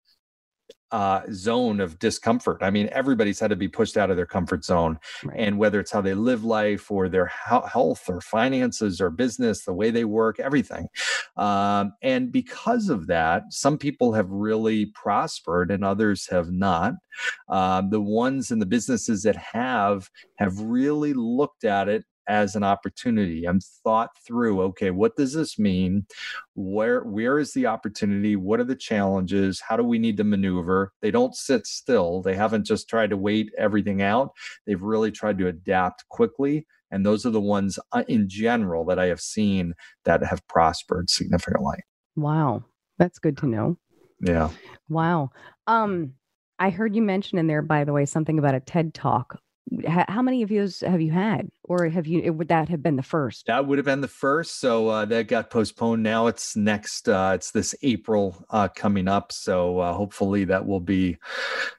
uh, 0.93 1.23
zone 1.33 1.81
of 1.81 1.99
discomfort. 1.99 2.59
I 2.63 2.71
mean, 2.71 2.89
everybody's 2.93 3.41
had 3.41 3.51
to 3.51 3.57
be 3.57 3.69
pushed 3.69 3.97
out 3.97 4.11
of 4.11 4.17
their 4.17 4.27
comfort 4.27 4.65
zone, 4.65 4.99
right. 5.25 5.37
and 5.39 5.59
whether 5.59 5.81
it's 5.81 5.91
how 5.91 6.01
they 6.01 6.15
live 6.15 6.45
life 6.45 6.91
or 6.91 7.09
their 7.09 7.27
health 7.27 8.09
or 8.09 8.21
finances 8.21 9.01
or 9.01 9.11
business, 9.11 9.65
the 9.65 9.75
way 9.75 9.91
they 9.91 10.05
work, 10.05 10.39
everything. 10.39 10.87
Um, 11.37 11.93
and 12.03 12.31
because 12.31 12.89
of 12.89 13.09
that, 13.09 13.43
some 13.51 13.79
people 13.79 14.13
have 14.13 14.31
really 14.31 14.87
prospered 14.87 15.71
and 15.71 15.85
others 15.85 16.29
have 16.31 16.51
not. 16.51 16.95
Um, 17.49 17.91
the 17.91 18.01
ones 18.01 18.51
in 18.51 18.59
the 18.59 18.67
businesses 18.67 19.23
that 19.25 19.37
have 19.37 20.09
have 20.37 20.61
really 20.61 21.15
looked 21.15 21.65
at 21.65 21.89
it 21.89 22.05
as 22.28 22.56
an 22.56 22.62
opportunity. 22.62 23.45
I'm 23.45 23.61
thought 23.61 24.11
through, 24.26 24.61
okay, 24.62 24.90
what 24.90 25.16
does 25.16 25.33
this 25.35 25.59
mean? 25.59 26.06
Where 26.54 27.02
where 27.02 27.38
is 27.38 27.52
the 27.52 27.66
opportunity? 27.66 28.37
What 28.37 28.61
are 28.61 28.64
the 28.64 28.76
challenges? 28.76 29.61
How 29.61 29.76
do 29.76 29.85
we 29.85 29.99
need 29.99 30.16
to 30.18 30.25
maneuver? 30.25 30.92
They 31.02 31.11
don't 31.11 31.35
sit 31.35 31.66
still. 31.66 32.23
They 32.23 32.35
haven't 32.35 32.66
just 32.66 32.88
tried 32.88 33.11
to 33.11 33.16
wait 33.16 33.50
everything 33.59 34.02
out. 34.02 34.30
They've 34.66 34.83
really 34.83 35.11
tried 35.11 35.38
to 35.38 35.49
adapt 35.49 36.09
quickly. 36.09 36.66
And 36.90 37.04
those 37.04 37.26
are 37.26 37.30
the 37.30 37.40
ones 37.40 37.78
uh, 37.92 38.04
in 38.09 38.28
general 38.28 38.85
that 38.87 38.99
I 38.99 39.06
have 39.06 39.21
seen 39.21 39.75
that 40.04 40.25
have 40.25 40.47
prospered 40.47 41.11
significantly. 41.11 41.78
Wow. 42.14 42.64
That's 42.99 43.18
good 43.18 43.37
to 43.38 43.47
know. 43.47 43.76
Yeah. 44.21 44.50
Wow. 44.88 45.30
Um 45.66 46.14
I 46.59 46.71
heard 46.71 46.97
you 46.97 47.02
mention 47.02 47.38
in 47.38 47.49
there, 47.49 47.61
by 47.61 47.85
the 47.85 47.92
way, 47.92 48.06
something 48.06 48.38
about 48.38 48.54
a 48.54 48.61
TED 48.61 48.95
talk 48.95 49.38
how 49.87 50.23
many 50.23 50.43
of 50.43 50.49
those 50.49 50.81
have 50.81 51.01
you 51.01 51.11
had? 51.11 51.49
Or 51.65 51.89
have 51.89 52.07
you 52.07 52.33
would 52.33 52.49
that 52.49 52.69
have 52.69 52.83
been 52.83 52.97
the 52.97 53.03
first? 53.03 53.47
That 53.47 53.67
would 53.67 53.79
have 53.79 53.85
been 53.85 54.01
the 54.01 54.09
first 54.09 54.61
so 54.61 54.89
uh, 54.89 55.05
that 55.07 55.27
got 55.27 55.51
postponed. 55.51 56.03
Now 56.03 56.29
it's 56.29 56.57
next 56.57 57.09
uh, 57.09 57.33
it's 57.35 57.51
this 57.51 57.75
april 57.83 58.45
uh, 58.51 58.69
coming 58.69 59.09
up 59.09 59.33
so 59.33 59.81
uh, 59.81 59.93
hopefully 59.93 60.45
that 60.45 60.65
will 60.65 60.81
be 60.81 61.19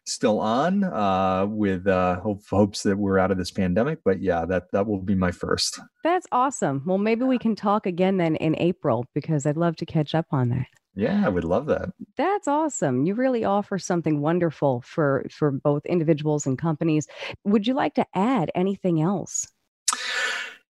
still 0.06 0.40
on 0.40 0.84
uh, 0.84 1.46
with 1.48 1.88
uh, 1.88 2.20
hope, 2.20 2.44
hopes 2.50 2.84
that 2.84 2.98
we're 2.98 3.18
out 3.18 3.32
of 3.32 3.38
this 3.38 3.52
pandemic 3.52 4.00
but 4.04 4.22
yeah 4.22 4.46
that 4.46 4.72
that 4.72 4.86
will 4.86 5.02
be 5.02 5.16
my 5.16 5.32
first. 5.32 5.80
That's 6.04 6.28
awesome. 6.32 6.84
Well 6.86 6.98
maybe 6.98 7.24
we 7.24 7.40
can 7.40 7.56
talk 7.56 7.86
again 7.86 8.18
then 8.18 8.36
in 8.38 8.56
april 8.60 9.06
because 9.14 9.46
i'd 9.46 9.58
love 9.58 9.76
to 9.76 9.86
catch 9.86 10.14
up 10.16 10.26
on 10.32 10.50
that 10.50 10.68
yeah, 10.98 11.24
I 11.26 11.30
would 11.30 11.44
love 11.44 11.68
that. 11.68 11.90
That's 12.16 12.48
awesome. 12.48 13.06
You 13.06 13.14
really 13.14 13.46
offer 13.46 13.78
something 13.78 14.20
wonderful 14.20 14.82
for 14.82 15.26
for 15.30 15.52
both 15.52 15.86
individuals 15.86 16.48
and 16.48 16.58
companies. 16.58 17.08
Would 17.44 17.68
you 17.68 17.76
like 17.76 17.94
to 17.96 18.06
add 18.16 18.52
anything 18.56 19.00
else? 19.02 19.48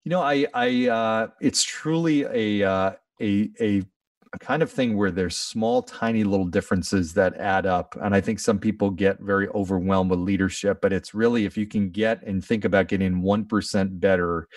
You 0.03 0.09
know, 0.09 0.21
I 0.21 0.45
I 0.53 0.87
uh 0.89 1.27
it's 1.39 1.63
truly 1.63 2.23
a 2.23 2.67
uh 2.69 2.91
a 3.21 3.49
a 3.61 3.83
a 4.33 4.39
kind 4.39 4.61
of 4.61 4.71
thing 4.71 4.97
where 4.97 5.11
there's 5.11 5.37
small, 5.37 5.81
tiny 5.81 6.23
little 6.23 6.45
differences 6.45 7.13
that 7.13 7.35
add 7.37 7.65
up. 7.65 7.95
And 8.01 8.13
I 8.13 8.21
think 8.21 8.39
some 8.39 8.59
people 8.59 8.89
get 8.89 9.19
very 9.19 9.47
overwhelmed 9.49 10.11
with 10.11 10.19
leadership, 10.19 10.79
but 10.81 10.93
it's 10.93 11.13
really 11.13 11.45
if 11.45 11.57
you 11.57 11.67
can 11.67 11.89
get 11.89 12.23
and 12.23 12.43
think 12.43 12.65
about 12.65 12.87
getting 12.87 13.21
1% 13.21 13.99
better 13.99 14.47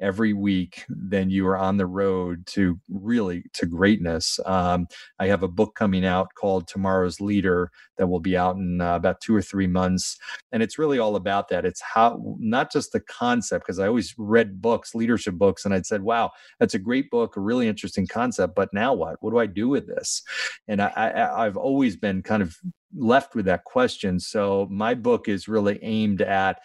every 0.00 0.32
week, 0.32 0.84
then 0.88 1.30
you 1.30 1.46
are 1.46 1.56
on 1.56 1.76
the 1.76 1.86
road 1.86 2.46
to 2.46 2.78
really 2.88 3.44
to 3.54 3.66
greatness. 3.66 4.38
Um, 4.46 4.86
I 5.18 5.26
have 5.26 5.42
a 5.42 5.48
book 5.48 5.74
coming 5.74 6.04
out 6.04 6.28
called 6.34 6.68
Tomorrow's 6.68 7.20
Leader 7.20 7.70
that 7.98 8.06
will 8.06 8.20
be 8.20 8.36
out 8.36 8.56
in 8.56 8.80
uh, 8.80 8.96
about 8.96 9.20
two 9.20 9.34
or 9.34 9.42
three 9.42 9.66
months. 9.66 10.18
And 10.52 10.62
it's 10.62 10.78
really 10.78 10.98
all 10.98 11.16
about 11.16 11.48
that. 11.48 11.64
It's 11.64 11.80
how, 11.80 12.36
not 12.38 12.70
just 12.72 12.92
the 12.92 13.00
concept, 13.00 13.64
because 13.66 13.78
I 13.78 13.86
always 13.86 14.14
read 14.18 14.60
books, 14.60 14.94
leadership 14.94 15.34
books, 15.34 15.64
and 15.64 15.74
I'd 15.74 15.86
said, 15.86 16.02
wow, 16.02 16.30
that's 16.60 16.74
a 16.74 16.78
great 16.78 17.10
book, 17.10 17.36
a 17.36 17.40
really 17.40 17.68
interesting 17.68 18.06
concept, 18.06 18.54
but 18.54 18.72
now 18.72 18.94
what? 18.94 19.15
What 19.20 19.30
do 19.30 19.38
I 19.38 19.46
do 19.46 19.68
with 19.68 19.86
this? 19.86 20.22
And 20.68 20.80
I, 20.80 20.88
I, 20.96 21.46
I've 21.46 21.56
always 21.56 21.96
been 21.96 22.22
kind 22.22 22.42
of 22.42 22.56
left 22.96 23.34
with 23.34 23.46
that 23.46 23.64
question. 23.64 24.18
So 24.20 24.66
my 24.70 24.94
book 24.94 25.28
is 25.28 25.48
really 25.48 25.78
aimed 25.82 26.22
at 26.22 26.60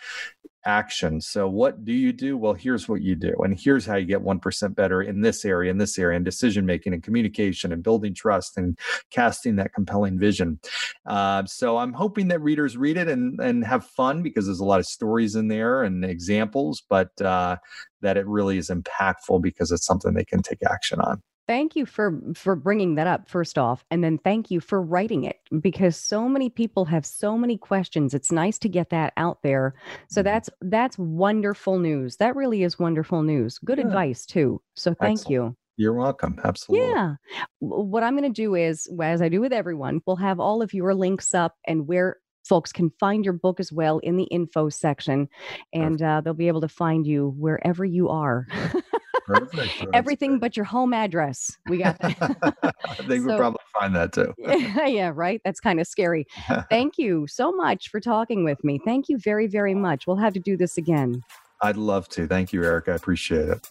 action. 0.66 1.20
So 1.20 1.48
what 1.48 1.84
do 1.84 1.94
you 1.94 2.14
do? 2.14 2.38
Well, 2.38 2.54
here's 2.54 2.88
what 2.88 3.02
you 3.02 3.16
do. 3.16 3.34
And 3.40 3.60
here's 3.60 3.86
how 3.86 3.96
you 3.96 4.06
get 4.06 4.22
1% 4.22 4.76
better 4.76 5.02
in 5.02 5.22
this 5.22 5.44
area, 5.46 5.72
in 5.72 5.78
this 5.78 5.98
area, 5.98 6.18
in 6.18 6.24
decision 6.24 6.66
making 6.66 6.94
and 6.94 7.04
communication 7.04 7.72
and 7.72 7.84
building 7.84 8.14
trust 8.14 8.58
and 8.58 8.78
casting 9.10 9.56
that 9.56 9.74
compelling 9.74 10.20
vision. 10.20 10.60
Uh, 11.06 11.46
so 11.46 11.78
I'm 11.78 11.94
hoping 11.94 12.28
that 12.30 12.42
readers 12.42 12.78
read 12.78 12.98
it 12.98 13.08
and, 13.08 13.40
and 13.40 13.66
have 13.66 13.86
fun 13.86 14.22
because 14.22 14.46
there's 14.46 14.60
a 14.60 14.66
lot 14.66 14.80
of 14.80 14.86
stories 14.86 15.36
in 15.36 15.48
there 15.48 15.84
and 15.84 16.06
examples, 16.06 16.84
but 16.88 17.20
uh, 17.22 17.58
that 18.02 18.18
it 18.18 18.28
really 18.28 18.58
is 18.58 18.70
impactful 18.70 19.42
because 19.42 19.72
it's 19.72 19.86
something 19.86 20.14
they 20.14 20.26
can 20.26 20.42
take 20.42 20.60
action 20.64 21.00
on 21.02 21.22
thank 21.52 21.76
you 21.76 21.86
for 21.86 22.18
for 22.34 22.56
bringing 22.56 22.96
that 22.96 23.08
up 23.08 23.28
first 23.28 23.58
off 23.58 23.84
and 23.92 24.02
then 24.02 24.18
thank 24.20 24.50
you 24.50 24.62
for 24.62 24.82
writing 24.82 25.26
it 25.26 25.36
because 25.60 25.98
so 25.98 26.30
many 26.30 26.50
people 26.50 26.86
have 26.86 27.06
so 27.06 27.38
many 27.38 27.58
questions 27.58 28.14
it's 28.14 28.32
nice 28.32 28.58
to 28.58 28.70
get 28.70 28.90
that 28.90 29.12
out 29.18 29.40
there 29.44 29.76
so 30.08 30.22
mm-hmm. 30.22 30.28
that's 30.28 30.50
that's 30.62 30.98
wonderful 30.98 31.78
news 31.78 32.16
that 32.16 32.38
really 32.38 32.64
is 32.64 32.80
wonderful 32.80 33.22
news 33.22 33.60
good 33.60 33.80
yeah. 33.80 33.86
advice 33.86 34.26
too 34.26 34.62
so 34.78 34.94
thank 34.94 35.20
Excellent. 35.20 35.32
you 35.34 35.58
you're 35.78 35.94
welcome. 35.94 36.38
Absolutely. 36.44 36.90
Yeah. 36.90 37.16
What 37.60 38.04
I'm 38.04 38.16
going 38.16 38.32
to 38.32 38.42
do 38.42 38.54
is, 38.54 38.88
as 39.02 39.20
I 39.20 39.30
do 39.30 39.42
with 39.42 39.54
everyone, 39.54 40.02
we'll 40.06 40.18
have 40.18 40.40
all 40.40 40.62
of 40.62 40.76
your 40.76 40.94
links 40.94 41.34
up 41.34 41.56
and 41.66 41.88
where 41.88 42.18
folks 42.48 42.72
can 42.72 42.92
find 43.00 43.26
your 43.26 43.34
book 43.34 43.60
as 43.60 43.72
well 43.72 43.98
in 44.00 44.16
the 44.16 44.26
info 44.26 44.70
section, 44.70 45.28
and 45.74 46.00
uh, 46.04 46.22
they'll 46.22 46.36
be 46.36 46.50
able 46.50 46.62
to 46.62 46.68
find 46.68 47.08
you 47.08 47.34
wherever 47.36 47.84
you 47.84 48.10
are. 48.10 48.46
Perfect. 49.26 49.86
Everything 49.94 50.40
but 50.40 50.56
your 50.56 50.66
home 50.66 50.94
address. 50.94 51.58
We 51.68 51.78
got 51.78 52.00
that. 52.00 52.56
I 52.88 52.96
think 52.96 53.22
so, 53.22 53.28
we'll 53.28 53.38
probably 53.38 53.60
find 53.80 53.96
that 53.96 54.14
too. 54.14 54.34
yeah, 54.38 54.86
yeah, 54.86 55.12
right. 55.14 55.42
That's 55.44 55.60
kind 55.60 55.80
of 55.80 55.88
scary. 55.88 56.26
Thank 56.70 56.98
you 56.98 57.28
so 57.28 57.52
much 57.52 57.90
for 57.90 58.00
talking 58.00 58.44
with 58.44 58.64
me. 58.64 58.80
Thank 58.84 59.10
you 59.10 59.18
very, 59.18 59.48
very 59.48 59.76
much. 59.76 60.08
We'll 60.08 60.18
have 60.18 60.34
to 60.34 60.40
do 60.40 60.58
this 60.58 60.78
again. 60.78 61.22
I'd 61.62 61.78
love 61.78 62.10
to. 62.10 62.28
Thank 62.28 62.54
you, 62.54 62.64
Eric. 62.64 62.90
I 62.90 62.94
appreciate 62.94 63.50
it. 63.50 63.70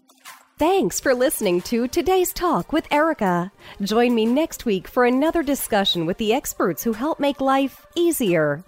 Thanks 0.58 1.00
for 1.00 1.14
listening 1.14 1.62
to 1.62 1.88
today's 1.88 2.34
talk 2.34 2.70
with 2.70 2.86
Erika. 2.90 3.50
Join 3.80 4.14
me 4.14 4.26
next 4.26 4.66
week 4.66 4.88
for 4.88 5.06
another 5.06 5.42
discussion 5.42 6.04
with 6.04 6.18
the 6.18 6.34
experts 6.34 6.84
who 6.84 6.92
help 6.92 7.18
make 7.18 7.40
life 7.40 7.86
easier 7.96 8.62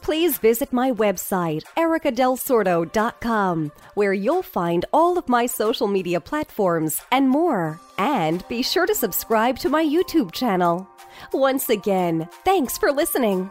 please 0.00 0.38
visit 0.38 0.72
my 0.72 0.90
website, 0.92 1.62
erikadelsordo.com, 1.76 3.72
where 3.94 4.12
you'll 4.12 4.42
find 4.42 4.84
all 4.92 5.18
of 5.18 5.28
my 5.28 5.46
social 5.46 5.86
media 5.86 6.20
platforms 6.20 7.00
and 7.10 7.28
more. 7.28 7.80
And 7.98 8.46
be 8.48 8.62
sure 8.62 8.86
to 8.86 8.94
subscribe 8.94 9.58
to 9.58 9.68
my 9.68 9.84
YouTube 9.84 10.32
channel. 10.32 10.88
Once 11.32 11.68
again, 11.68 12.28
thanks 12.44 12.78
for 12.78 12.90
listening. 12.92 13.50